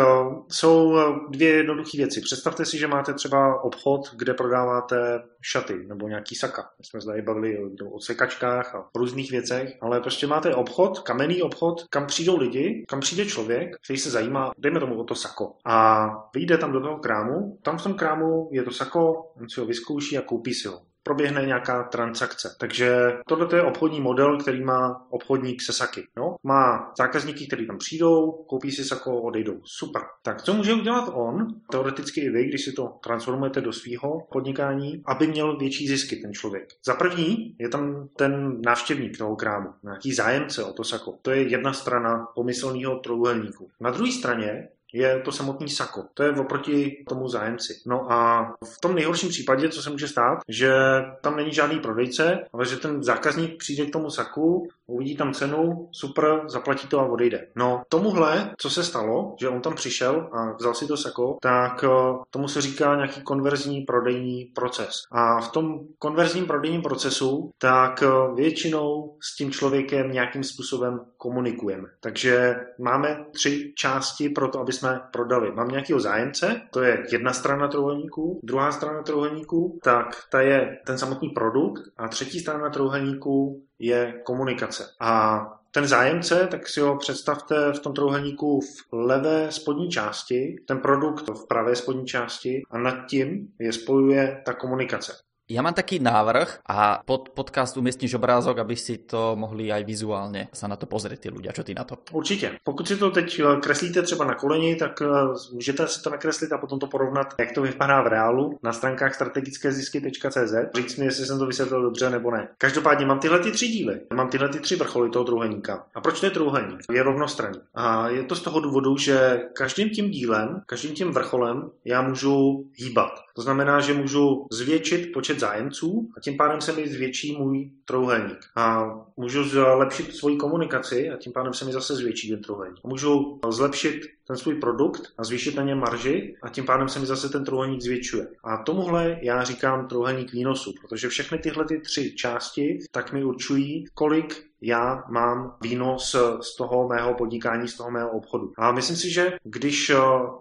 jsou 0.49 0.99
dvě 1.31 1.49
jednoduché 1.49 1.97
věci. 1.97 2.21
Představte 2.21 2.67
si, 2.67 2.79
že 2.79 2.87
máte 2.87 3.15
třeba 3.15 3.65
obchod, 3.65 4.01
kde 4.17 4.35
prodáváte 4.35 5.23
šaty 5.43 5.75
nebo 5.89 6.09
nějaký 6.09 6.35
saka. 6.35 6.63
My 6.79 6.85
jsme 6.85 7.01
se 7.01 7.07
tady 7.07 7.23
bavili 7.23 7.59
o 7.93 8.01
sekačkách 8.01 8.75
a 8.75 8.79
o 8.79 8.99
různých 8.99 9.31
věcech, 9.31 9.79
ale 9.81 10.01
prostě 10.01 10.27
máte 10.27 10.55
obchod, 10.55 11.01
kamenný 11.01 11.43
obchod, 11.43 11.85
kam 11.91 12.07
přijdou 12.07 12.37
lidi, 12.37 12.85
kam 12.89 13.01
přijde 13.01 13.27
člověk, 13.27 13.77
který 13.85 13.99
se 13.99 14.11
zajímá, 14.11 14.53
dejme 14.59 14.81
tomu 14.81 15.01
o 15.01 15.05
to 15.05 15.15
sako. 15.15 15.57
A 15.65 16.09
vyjde 16.35 16.59
tam 16.59 16.73
do 16.73 16.81
toho 16.81 16.97
krámu, 16.97 17.59
tam 17.63 17.79
v 17.79 17.83
tom 17.83 17.95
krámu 17.95 18.49
je 18.53 18.63
to 18.63 18.71
sako, 18.71 19.33
on 19.41 19.49
si 19.49 19.61
ho 19.61 19.67
vyzkouší 19.67 20.19
a 20.19 20.23
koupí 20.23 20.55
si 20.55 20.69
ho 20.69 20.81
proběhne 21.03 21.47
nějaká 21.47 21.83
transakce. 21.83 22.57
Takže 22.61 23.13
tohle 23.29 23.49
je 23.57 23.63
obchodní 23.63 24.01
model, 24.01 24.39
který 24.39 24.65
má 24.65 25.07
obchodník 25.11 25.63
se 25.63 25.73
saky. 25.73 26.07
No? 26.17 26.37
Má 26.43 26.93
zákazníky, 26.99 27.47
kteří 27.47 27.67
tam 27.67 27.79
přijdou, 27.79 28.33
koupí 28.33 28.73
si 28.73 28.85
sako, 28.85 29.23
odejdou. 29.23 29.61
Super. 29.65 30.03
Tak 30.23 30.43
co 30.43 30.55
může 30.55 30.75
udělat 30.75 31.11
on, 31.15 31.47
teoreticky 31.71 32.21
i 32.21 32.31
vy, 32.31 32.45
když 32.45 32.65
si 32.65 32.73
to 32.73 32.99
transformujete 33.05 33.61
do 33.61 33.73
svého 33.73 34.27
podnikání, 34.33 35.03
aby 35.07 35.27
měl 35.27 35.57
větší 35.57 35.89
zisky 35.89 36.17
ten 36.17 36.33
člověk. 36.33 36.69
Za 36.87 36.95
první 36.95 37.57
je 37.59 37.69
tam 37.69 38.09
ten 38.17 38.61
návštěvník 38.65 39.19
toho 39.19 39.37
krámu, 39.37 39.69
nějaký 39.83 40.13
zájemce 40.13 40.65
o 40.65 40.73
to 40.73 40.85
sako. 40.85 41.19
To 41.23 41.31
je 41.31 41.49
jedna 41.49 41.73
strana 41.73 42.27
pomyslného 42.35 42.97
trojuhelníku. 42.97 43.69
Na 43.81 43.91
druhé 43.91 44.13
straně 44.13 44.69
je 44.93 45.21
to 45.21 45.33
samotný 45.33 45.69
sako. 45.69 46.05
To 46.15 46.23
je 46.23 46.31
oproti 46.31 47.05
tomu 47.09 47.29
zájemci. 47.29 47.73
No 47.87 48.13
a 48.13 48.43
v 48.65 48.81
tom 48.81 48.95
nejhorším 48.95 49.29
případě, 49.29 49.69
co 49.69 49.83
se 49.83 49.91
může 49.91 50.09
stát, 50.09 50.39
že 50.49 50.73
tam 51.21 51.37
není 51.37 51.53
žádný 51.53 51.81
prodejce, 51.81 52.39
ale 52.53 52.67
že 52.67 52.77
ten 52.77 53.03
zákazník 53.03 53.59
přijde 53.59 53.87
k 53.87 53.93
tomu 53.93 54.11
saku, 54.11 54.69
uvidí 54.87 55.17
tam 55.17 55.33
cenu, 55.33 55.89
super, 55.93 56.41
zaplatí 56.47 56.89
to 56.89 57.01
a 57.01 57.07
odejde. 57.07 57.49
No 57.57 57.83
tomuhle, 57.89 58.51
co 58.59 58.71
se 58.71 58.85
stalo, 58.85 59.37
že 59.41 59.49
on 59.49 59.61
tam 59.61 59.75
přišel 59.75 60.31
a 60.33 60.57
vzal 60.57 60.75
si 60.75 60.87
to 60.87 60.97
sako, 60.97 61.37
tak 61.43 61.85
eh, 61.85 61.89
tomu 62.31 62.49
se 62.49 62.61
říká 62.61 62.97
nějaký 62.97 63.23
konverzní 63.23 63.81
prodejní 63.81 64.45
proces. 64.45 64.91
A 65.13 65.41
v 65.41 65.53
tom 65.53 65.81
konverzním 65.99 66.47
prodejním 66.47 66.83
procesu, 66.83 67.51
tak 67.59 68.03
eh, 68.03 68.35
většinou 68.35 69.17
s 69.21 69.37
tím 69.37 69.51
člověkem 69.51 70.13
nějakým 70.13 70.45
způsobem 70.45 71.01
komunikujeme. 71.17 71.89
Takže 72.01 72.55
máme 72.79 73.25
tři 73.33 73.73
části 73.77 74.29
pro 74.29 74.49
to, 74.49 74.61
aby 74.61 74.73
jsme 74.83 75.01
prodali. 75.13 75.53
Mám 75.53 75.69
nějakého 75.69 76.01
zájemce, 76.01 76.61
to 76.71 76.83
je 76.83 77.07
jedna 77.13 77.33
strana 77.33 77.69
trojuhelníků, 77.69 78.41
druhá 78.43 78.73
strana 78.73 79.03
trojuhelníků, 79.03 79.79
tak 79.85 80.07
ta 80.31 80.41
je 80.41 80.79
ten 80.87 80.99
samotný 80.99 81.29
produkt 81.29 81.83
a 81.97 82.09
třetí 82.09 82.41
strana 82.41 82.71
trojuhelníků 82.71 83.63
je 83.79 84.21
komunikace. 84.25 84.85
A 85.01 85.41
ten 85.71 85.87
zájemce, 85.87 86.49
tak 86.51 86.69
si 86.69 86.81
ho 86.81 86.97
představte 86.97 87.73
v 87.73 87.79
tom 87.81 87.95
trouhelníku 87.95 88.61
v 88.61 88.93
levé 88.93 89.53
spodní 89.53 89.89
části, 89.89 90.57
ten 90.67 90.79
produkt 90.79 91.29
v 91.29 91.49
pravé 91.49 91.77
spodní 91.77 92.07
části 92.07 92.63
a 92.71 92.79
nad 92.79 93.07
tím 93.07 93.49
je 93.59 93.73
spojuje 93.73 94.43
ta 94.45 94.55
komunikace. 94.55 95.13
Ja 95.51 95.59
mám 95.59 95.75
taký 95.75 95.99
návrh 95.99 96.63
a 96.71 97.03
pod 97.03 97.35
podcast 97.35 97.75
umiestniš 97.77 98.15
obrázok, 98.15 98.63
aby 98.63 98.79
si 98.79 99.03
to 99.03 99.35
mohli 99.35 99.75
aj 99.75 99.83
vizuálne 99.83 100.47
sa 100.55 100.71
na 100.71 100.79
to 100.79 100.87
pozrieť 100.87 101.19
tí 101.19 101.29
ľudia. 101.35 101.53
Čo 101.53 101.67
ty 101.67 101.75
na 101.75 101.85
to? 101.85 101.99
Určitě. 102.13 102.59
Pokud 102.65 102.89
si 102.89 102.97
to 102.97 103.11
teď 103.11 103.41
eh, 103.41 103.61
kreslíte 103.61 104.03
třeba 104.03 104.25
na 104.25 104.35
koleni, 104.35 104.77
tak 104.77 105.03
eh, 105.03 105.07
můžete 105.53 105.89
si 105.89 106.03
to 106.03 106.11
nakreslit 106.11 106.53
a 106.53 106.59
potom 106.59 106.79
to 106.79 106.87
porovnat, 106.87 107.35
jak 107.39 107.53
to 107.53 107.63
vypadá 107.63 108.03
v 108.03 108.07
reálu 108.07 108.59
na 108.63 108.73
stránkách 108.73 109.15
strategickézisky.cz. 109.15 110.55
Říct 110.77 110.97
mi, 110.97 111.05
jestli 111.05 111.27
jsem 111.27 111.39
to 111.39 111.47
vysvětlil 111.47 111.83
dobře 111.83 112.11
nebo 112.11 112.31
ne. 112.31 112.49
Každopádně 112.59 113.07
mám 113.07 113.19
tyhle 113.19 113.39
ty 113.39 113.51
tři 113.51 113.69
díly. 113.69 114.01
Mám 114.15 114.29
tyhle 114.29 114.49
ty 114.49 114.61
tři 114.61 114.77
vrcholy 114.77 115.11
toho 115.11 115.25
trouhelníka. 115.25 115.87
A 115.95 116.01
proč 116.01 116.21
to 116.21 116.27
je 116.27 116.31
trouhelník? 116.31 116.81
Je 116.93 117.03
rovnostranný. 117.03 117.59
A 117.75 118.09
je 118.09 118.23
to 118.23 118.37
z 118.37 118.43
toho 118.43 118.61
důvodu, 118.61 118.97
že 118.97 119.41
každým 119.57 119.91
tím 119.91 120.11
dílem, 120.11 120.63
každým 120.67 120.95
tím 120.95 121.11
vrcholem 121.11 121.71
já 121.85 122.03
můžu 122.03 122.65
hýbat. 122.75 123.13
To 123.35 123.43
znamená, 123.43 123.81
že 123.81 123.95
můžu 123.95 124.47
zvětšit 124.53 125.13
počet 125.13 125.42
zájemců 125.43 126.11
a 126.17 126.21
tím 126.21 126.37
pádem 126.37 126.61
se 126.61 126.73
mi 126.73 126.89
zvětší 126.89 127.37
můj 127.37 127.71
trouhelník. 127.85 128.39
A 128.57 128.85
můžu 129.17 129.45
zlepšit 129.45 130.15
svoji 130.17 130.37
komunikaci 130.37 131.11
a 131.11 131.17
tím 131.17 131.33
pádem 131.33 131.55
se 131.55 131.65
mi 131.65 131.73
zase 131.73 131.95
zvětší 131.95 132.31
ten 132.31 132.43
trouhelník. 132.43 132.85
Můžu 132.85 133.41
zlepšit 133.51 134.01
ten 134.27 134.37
svůj 134.37 134.55
produkt 134.55 135.03
a 135.19 135.25
zvýšit 135.25 135.55
na 135.55 135.63
něm 135.63 135.79
marži 135.79 136.37
a 136.43 136.49
tím 136.49 136.65
pádem 136.65 136.89
se 136.89 136.99
mi 136.99 137.07
zase 137.07 137.29
ten 137.29 137.45
trouhelník 137.45 137.83
zvětšuje. 137.83 138.29
A 138.45 138.57
tomuhle 138.57 139.19
já 139.23 139.45
říkám 139.45 139.89
trouhelník 139.89 140.33
výnosu, 140.33 140.75
protože 140.81 141.09
všechny 141.09 141.39
tyhle 141.39 141.65
ty 141.65 141.81
tři 141.81 142.15
části 142.17 142.79
tak 142.91 143.13
mi 143.13 143.25
určují, 143.25 143.85
kolik 143.95 144.52
já 144.63 145.05
mám 145.11 145.57
výnos 145.63 146.17
z 146.41 146.57
toho 146.57 146.89
mého 146.89 147.15
podnikání, 147.15 147.69
z 147.69 147.77
toho 147.77 147.91
mého 147.91 148.11
obchodu. 148.11 148.53
A 148.59 148.73
myslím 148.73 148.97
si, 148.97 149.11
že 149.11 149.33
když 149.45 149.91
eh, 149.91 149.97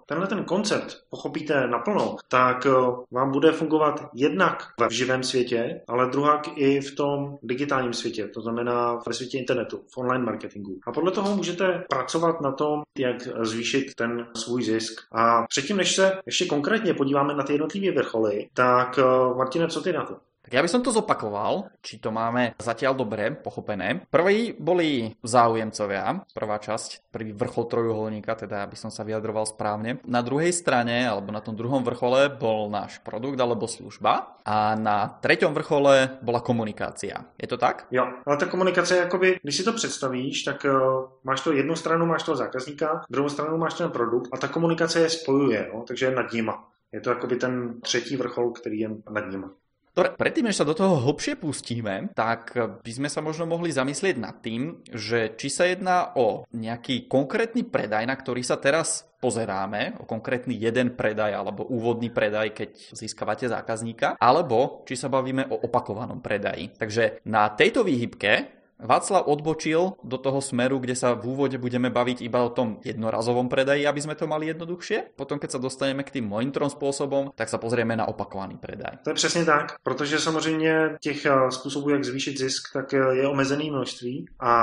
tenhle 0.05 0.27
ten 0.27 0.43
koncept 0.43 0.97
pochopíte 1.09 1.67
naplno, 1.67 2.15
tak 2.27 2.65
eh, 2.65 2.71
vám 3.11 3.31
bude 3.31 3.51
fungovat 3.51 4.09
jednak 4.13 4.63
v 4.89 4.91
živém 4.91 5.23
světě, 5.23 5.81
ale 5.87 6.09
druhak 6.09 6.41
i 6.55 6.81
v 6.81 6.95
tom 6.95 7.37
digitálním 7.43 7.93
světě, 7.93 8.27
to 8.27 8.41
znamená 8.41 8.99
ve 9.07 9.13
světě 9.13 9.37
internetu, 9.37 9.81
v 9.93 9.97
online 9.97 10.25
marketingu. 10.25 10.79
A 10.87 10.91
podle 10.91 11.11
toho 11.11 11.35
můžete 11.35 11.83
pracovat 11.89 12.41
na 12.41 12.51
tom, 12.51 12.81
jak 12.97 13.27
zvýšit 13.41 13.95
ten 13.95 14.27
svůj 14.35 14.63
zisk. 14.63 15.01
A 15.11 15.45
předtím, 15.47 15.77
než 15.77 15.95
se 15.95 16.21
ještě 16.25 16.45
konkrétně 16.45 16.93
podíváme 16.93 17.33
na 17.33 17.43
ty 17.43 17.53
jednotlivé 17.53 17.91
vrcholy, 17.91 18.47
tak 18.53 18.99
eh, 18.99 19.37
Martine, 19.37 19.67
co 19.67 19.81
ty 19.81 19.93
na 19.93 20.05
to? 20.05 20.15
Tak 20.41 20.57
ja 20.57 20.65
by 20.65 20.69
som 20.69 20.81
to 20.81 20.89
zopakoval, 20.89 21.69
či 21.86 22.01
to 22.01 22.10
máme 22.10 22.57
zatiaľ 22.57 22.98
dobre 22.98 23.29
pochopené. 23.38 24.10
Prví 24.10 24.57
boli 24.57 25.13
záujemcovia, 25.21 26.25
prvá 26.33 26.57
časť, 26.57 27.13
prvý 27.13 27.29
vrchol 27.31 27.69
trojuholníka, 27.69 28.33
teda 28.33 28.65
aby 28.65 28.74
som 28.74 28.89
sa 28.89 29.05
vyjadroval 29.05 29.45
správne. 29.45 30.01
Na 30.10 30.25
druhej 30.25 30.50
strane, 30.50 31.05
alebo 31.05 31.29
na 31.29 31.45
tom 31.45 31.53
druhom 31.53 31.86
vrchole 31.86 32.33
bol 32.33 32.74
náš 32.74 32.98
produkt 33.05 33.38
alebo 33.38 33.69
služba 33.69 34.41
a 34.41 34.74
na 34.74 35.13
treťom 35.21 35.53
vrchole 35.53 36.17
bola 36.25 36.41
komunikácia. 36.41 37.29
Je 37.38 37.45
to 37.45 37.62
tak? 37.62 37.86
Jo, 37.93 38.10
ale 38.25 38.38
ta 38.38 38.50
komunikace, 38.50 38.98
jakoby, 38.98 39.39
když 39.43 39.57
si 39.57 39.63
to 39.63 39.74
představíš, 39.74 40.43
tak 40.43 40.65
uh, 40.65 41.05
máš 41.24 41.41
to 41.41 41.53
jednu 41.53 41.75
stranu, 41.75 42.05
máš 42.05 42.24
toho 42.24 42.36
zákazníka, 42.36 43.05
druhou 43.10 43.29
stranu 43.29 43.57
máš 43.57 43.74
ten 43.74 43.89
produkt 43.89 44.29
a 44.33 44.38
ta 44.38 44.48
komunikace 44.48 45.00
je 45.00 45.10
spojuje, 45.10 45.69
no, 45.74 45.83
takže 45.88 46.05
je 46.05 46.15
nad 46.15 46.33
nima. 46.33 46.67
Je 46.91 47.01
to 47.01 47.10
jakoby 47.10 47.36
ten 47.36 47.81
třetí 47.81 48.17
vrchol, 48.17 48.51
který 48.51 48.79
je 48.79 48.89
nad 49.10 49.31
nima. 49.31 49.51
Dobre, 49.91 50.15
predtým, 50.15 50.48
než 50.48 50.55
sa 50.55 50.67
do 50.67 50.71
toho 50.71 51.03
hlbšie 51.03 51.36
pustíme, 51.36 52.15
tak 52.15 52.55
by 52.79 52.91
sme 52.95 53.12
sa 53.12 53.19
možno 53.19 53.43
mohli 53.43 53.75
zamyslieť 53.75 54.15
nad 54.15 54.39
tým, 54.39 54.79
že 54.88 55.36
či 55.36 55.51
sa 55.51 55.67
jedná 55.67 56.15
o 56.15 56.48
nejaký 56.55 57.12
konkrétny 57.12 57.67
predaj, 57.67 58.07
na 58.07 58.15
ktorý 58.15 58.39
sa 58.39 58.55
teraz 58.55 59.03
pozeráme, 59.19 60.00
o 60.01 60.07
konkrétny 60.07 60.57
jeden 60.57 60.95
predaj 60.95 61.36
alebo 61.36 61.67
úvodný 61.67 62.10
predaj, 62.10 62.55
keď 62.55 62.69
získavate 62.95 63.51
zákazníka, 63.51 64.15
alebo 64.17 64.81
či 64.88 64.95
sa 64.95 65.12
bavíme 65.12 65.51
o 65.51 65.62
opakovanom 65.67 66.24
predaji. 66.24 66.74
Takže 66.74 67.21
na 67.27 67.51
tejto 67.51 67.83
výhybke 67.86 68.60
Václav 68.81 69.29
odbočil 69.29 69.93
do 70.01 70.17
toho 70.17 70.41
smeru, 70.41 70.81
kde 70.81 70.97
sa 70.97 71.13
v 71.13 71.38
úvode 71.38 71.61
budeme 71.61 71.93
baviť 71.93 72.25
iba 72.25 72.41
o 72.41 72.50
tom 72.50 72.81
jednorazovom 72.81 73.45
predaji, 73.45 73.85
aby 73.85 74.01
sme 74.01 74.17
to 74.17 74.25
mali 74.25 74.50
jednoduchšie. 74.50 75.13
Potom, 75.13 75.38
keď 75.38 75.57
sa 75.57 75.59
dostaneme 75.61 76.01
k 76.01 76.17
tým 76.17 76.25
mojim 76.25 76.50
trom 76.50 76.65
spôsobom, 76.65 77.29
tak 77.38 77.50
sa 77.50 77.61
pozrieme 77.61 77.93
na 77.93 78.09
opakovaný 78.09 78.57
predaj. 78.57 79.05
To 79.05 79.09
je 79.09 79.13
přesně 79.13 79.45
tak, 79.45 79.79
protože 79.83 80.19
samozřejmě 80.19 80.97
těch 81.01 81.25
eh, 81.25 81.51
způsobů, 81.51 81.89
jak 81.89 82.03
zvýšit 82.03 82.38
zisk, 82.38 82.73
tak 82.73 82.93
eh, 82.93 82.97
je 82.97 83.27
omezený 83.27 83.71
množství 83.71 84.25
a 84.39 84.53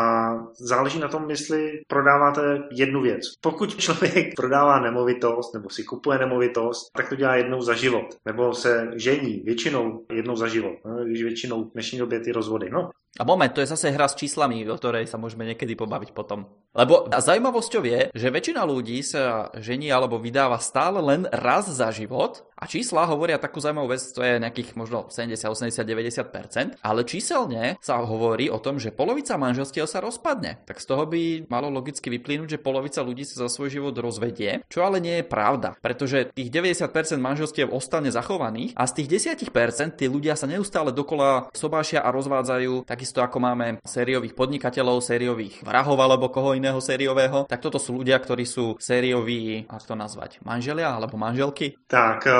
záleží 0.60 0.98
na 0.98 1.08
tom, 1.08 1.30
jestli 1.30 1.80
prodáváte 1.86 2.58
jednu 2.70 3.02
věc. 3.02 3.20
Pokud 3.40 3.76
člověk 3.76 4.26
prodává 4.36 4.80
nemovitost 4.80 5.54
nebo 5.54 5.70
si 5.70 5.84
kupuje 5.84 6.18
nemovitost, 6.18 6.90
tak 6.96 7.08
to 7.08 7.16
dělá 7.16 7.36
jednou 7.36 7.62
za 7.62 7.74
život. 7.74 8.06
Nebo 8.26 8.54
se 8.54 8.90
žení 8.96 9.42
většinou 9.44 10.04
jednou 10.12 10.36
za 10.36 10.48
život. 10.48 10.74
No, 10.84 11.04
když 11.04 11.22
většinou 11.22 11.64
v 11.64 11.72
dnešní 11.72 11.98
době 11.98 12.20
ty 12.20 12.32
rozvody. 12.32 12.70
No, 12.70 12.90
a 13.20 13.24
moment, 13.24 13.52
to 13.52 13.60
je 13.60 13.66
zase 13.66 13.90
hra 13.90 14.07
s 14.08 14.18
číslami, 14.18 14.64
o 14.66 14.74
ktorej 14.74 15.06
sa 15.06 15.20
môžeme 15.20 15.44
niekedy 15.44 15.76
pobaviť 15.76 16.10
potom. 16.16 16.48
Lebo 16.72 17.08
zaujímavosťou 17.10 17.82
je, 17.84 18.00
že 18.12 18.28
väčšina 18.28 18.62
ľudí 18.62 19.00
sa 19.00 19.48
žení 19.56 19.88
alebo 19.88 20.20
vydáva 20.20 20.60
stále 20.60 21.00
len 21.00 21.24
raz 21.32 21.68
za 21.68 21.88
život 21.90 22.48
a 22.58 22.66
čísla 22.66 23.06
hovoria 23.06 23.38
takú 23.38 23.62
zaujímavú 23.62 23.94
vec, 23.94 24.02
to 24.02 24.20
je 24.20 24.42
nejakých 24.42 24.74
možno 24.74 25.06
70, 25.06 25.38
80, 25.46 25.74
90%, 25.78 26.82
ale 26.82 27.00
číselne 27.06 27.78
sa 27.78 28.02
hovorí 28.02 28.50
o 28.50 28.58
tom, 28.58 28.82
že 28.82 28.90
polovica 28.90 29.38
manželstiev 29.38 29.86
sa 29.86 30.02
rozpadne. 30.02 30.62
Tak 30.66 30.82
z 30.82 30.86
toho 30.86 31.06
by 31.06 31.46
malo 31.46 31.70
logicky 31.70 32.10
vyplynúť, 32.10 32.58
že 32.58 32.62
polovica 32.62 33.02
ľudí 33.02 33.22
sa 33.22 33.46
za 33.46 33.48
svoj 33.48 33.70
život 33.70 33.94
rozvedie, 33.94 34.66
čo 34.66 34.82
ale 34.82 34.98
nie 34.98 35.22
je 35.22 35.30
pravda, 35.30 35.78
pretože 35.78 36.34
tých 36.34 36.50
90% 36.50 37.18
manželstiev 37.18 37.70
ostane 37.70 38.10
zachovaných 38.10 38.74
a 38.74 38.86
z 38.90 39.02
tých 39.02 39.34
10% 39.48 39.98
tí 39.98 40.06
ľudia 40.10 40.34
sa 40.34 40.50
neustále 40.50 40.90
dokola 40.90 41.50
sobášia 41.54 42.02
a 42.02 42.10
rozvádzajú, 42.10 42.86
takisto 42.86 43.22
ako 43.22 43.38
máme 43.38 43.66
sériových 43.98 44.38
podnikateľov, 44.38 45.02
sériových 45.02 45.66
vrahov 45.66 45.98
alebo 45.98 46.30
koho 46.30 46.54
iného 46.54 46.78
sériového, 46.78 47.50
tak 47.50 47.58
toto 47.58 47.82
sú 47.82 47.98
ľudia, 47.98 48.22
ktorí 48.22 48.46
sú 48.46 48.78
sérioví, 48.78 49.66
ako 49.66 49.84
to 49.90 49.94
nazvať, 49.98 50.30
manželia 50.46 50.94
alebo 50.94 51.18
manželky? 51.18 51.74
Tak, 51.90 52.26
eh, 52.26 52.34